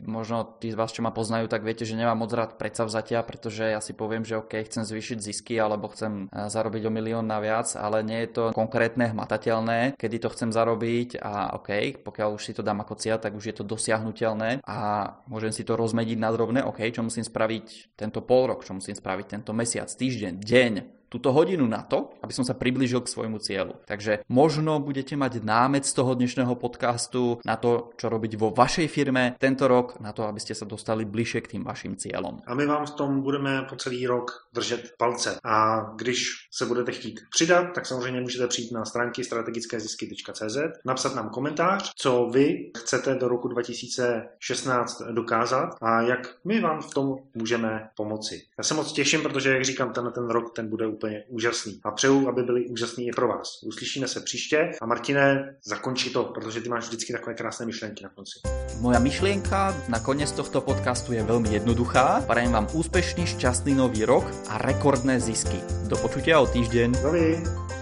Možno 0.00 0.48
tí 0.56 0.72
z 0.72 0.76
vás, 0.80 0.88
čo 0.88 1.04
ma 1.04 1.12
poznajú, 1.12 1.44
tak 1.44 1.60
viete, 1.60 1.84
že 1.84 1.92
nemám 1.92 2.24
moc 2.24 2.32
rád 2.32 2.56
predsavzatia, 2.56 3.20
pretože 3.20 3.68
ja 3.68 3.84
si 3.84 3.92
poviem, 3.92 4.24
že 4.24 4.40
OK, 4.40 4.64
chcem 4.64 4.80
zvýšiť 4.80 5.20
zisky 5.20 5.60
alebo 5.60 5.92
chcem 5.92 6.32
eh, 6.32 6.48
zarobiť 6.48 6.88
o 6.88 6.94
milión 6.94 7.28
naviac, 7.28 7.76
ale 7.76 8.00
nie 8.00 8.24
je 8.24 8.32
to 8.32 8.44
konkrétne, 8.56 9.12
hmatateľné, 9.12 10.00
kedy 10.00 10.16
to 10.24 10.32
chcem 10.32 10.56
zarobiť 10.56 11.20
a 11.20 11.52
OK, 11.60 12.00
pokiaľ 12.00 12.40
už 12.40 12.48
si 12.48 12.56
to 12.56 12.64
dám 12.64 12.80
ako 12.80 12.96
cieľ, 12.96 13.20
tak 13.20 13.36
už 13.36 13.52
je 13.52 13.54
to 13.60 13.68
dosiahnutelné 13.68 14.64
a 14.64 15.12
môžem 15.28 15.52
si 15.52 15.68
to 15.68 15.76
rozmediť 15.76 16.16
na 16.16 16.32
drobné, 16.32 16.64
OK, 16.64 16.80
čo 16.96 17.04
musím 17.04 17.28
spraviť 17.28 17.92
tento 17.92 18.24
pol 18.24 18.48
rok, 18.48 18.64
čo 18.64 18.72
musím 18.72 18.96
spraviť 18.96 19.36
tento 19.36 19.52
mesiac, 19.52 19.84
týždeň, 19.84 20.40
deň, 20.40 21.01
túto 21.12 21.28
hodinu 21.28 21.68
na 21.68 21.84
to, 21.84 22.16
aby 22.24 22.32
som 22.32 22.40
sa 22.40 22.56
priblížil 22.56 23.04
k 23.04 23.12
svojmu 23.12 23.36
cieľu. 23.36 23.76
Takže 23.84 24.24
možno 24.32 24.80
budete 24.80 25.12
mať 25.12 25.44
námet 25.44 25.84
z 25.84 25.92
toho 25.92 26.16
dnešného 26.16 26.56
podcastu 26.56 27.36
na 27.44 27.60
to, 27.60 27.92
čo 28.00 28.08
robiť 28.08 28.40
vo 28.40 28.48
vašej 28.48 28.88
firme 28.88 29.36
tento 29.36 29.68
rok, 29.68 30.00
na 30.00 30.16
to, 30.16 30.24
aby 30.24 30.40
ste 30.40 30.56
sa 30.56 30.64
dostali 30.64 31.04
bližšie 31.04 31.44
k 31.44 31.50
tým 31.58 31.62
vašim 31.68 32.00
cieľom. 32.00 32.40
A 32.48 32.56
my 32.56 32.64
vám 32.64 32.88
v 32.88 32.96
tom 32.96 33.20
budeme 33.20 33.68
po 33.68 33.76
celý 33.76 34.08
rok 34.08 34.48
držet 34.56 34.96
palce. 34.96 35.36
A 35.44 35.84
když 36.00 36.48
se 36.48 36.64
budete 36.66 36.92
chtít 36.92 37.20
přidat, 37.30 37.76
tak 37.76 37.86
samozřejmě 37.86 38.20
můžete 38.20 38.46
přijít 38.46 38.72
na 38.72 38.84
stránky 38.84 39.24
strategickézisky.cz, 39.24 40.56
napsat 40.84 41.14
nám 41.14 41.28
komentář, 41.28 41.92
co 41.96 42.28
vy 42.32 42.72
chcete 42.78 43.14
do 43.14 43.28
roku 43.28 43.48
2016 43.48 45.02
dokázat 45.10 45.76
a 45.82 46.02
jak 46.02 46.34
my 46.44 46.60
vám 46.60 46.80
v 46.80 46.94
tom 46.94 47.16
můžeme 47.34 47.88
pomoci. 47.96 48.42
Já 48.58 48.64
se 48.64 48.74
moc 48.74 48.92
těším, 48.92 49.22
protože, 49.22 49.52
jak 49.52 49.64
říkám, 49.64 49.92
ten, 49.92 50.12
ten 50.14 50.28
rok 50.30 50.52
ten 50.54 50.68
bude 50.68 50.86
úplně 50.86 51.01
úžasný. 51.28 51.80
A 51.84 51.90
přeju, 51.90 52.28
aby 52.28 52.42
byli 52.42 52.66
úžasný 52.66 53.06
i 53.06 53.10
pro 53.10 53.28
vás. 53.28 53.62
Uslyšíme 53.62 54.08
se 54.08 54.20
příště 54.20 54.70
a 54.82 54.86
Martine, 54.86 55.56
zakončí 55.64 56.10
to, 56.10 56.24
protože 56.24 56.60
ty 56.60 56.68
máš 56.68 56.84
vždycky 56.86 57.12
takové 57.12 57.34
krásné 57.34 57.66
myšlenky 57.66 58.04
na 58.04 58.10
konci. 58.10 58.40
Moja 58.80 58.98
myšlienka 58.98 59.76
na 59.88 59.98
koniec 59.98 60.32
tohto 60.32 60.60
podcastu 60.60 61.12
je 61.12 61.22
veľmi 61.22 61.52
jednoduchá. 61.54 62.24
Prajem 62.26 62.52
vám 62.52 62.66
úspešný, 62.72 63.26
šťastný 63.26 63.74
nový 63.74 64.04
rok 64.04 64.24
a 64.48 64.58
rekordné 64.58 65.20
zisky. 65.20 65.58
Do 65.86 65.96
počutia 65.96 66.40
o 66.40 66.46
týždeň. 66.46 67.02
Dovi. 67.02 67.81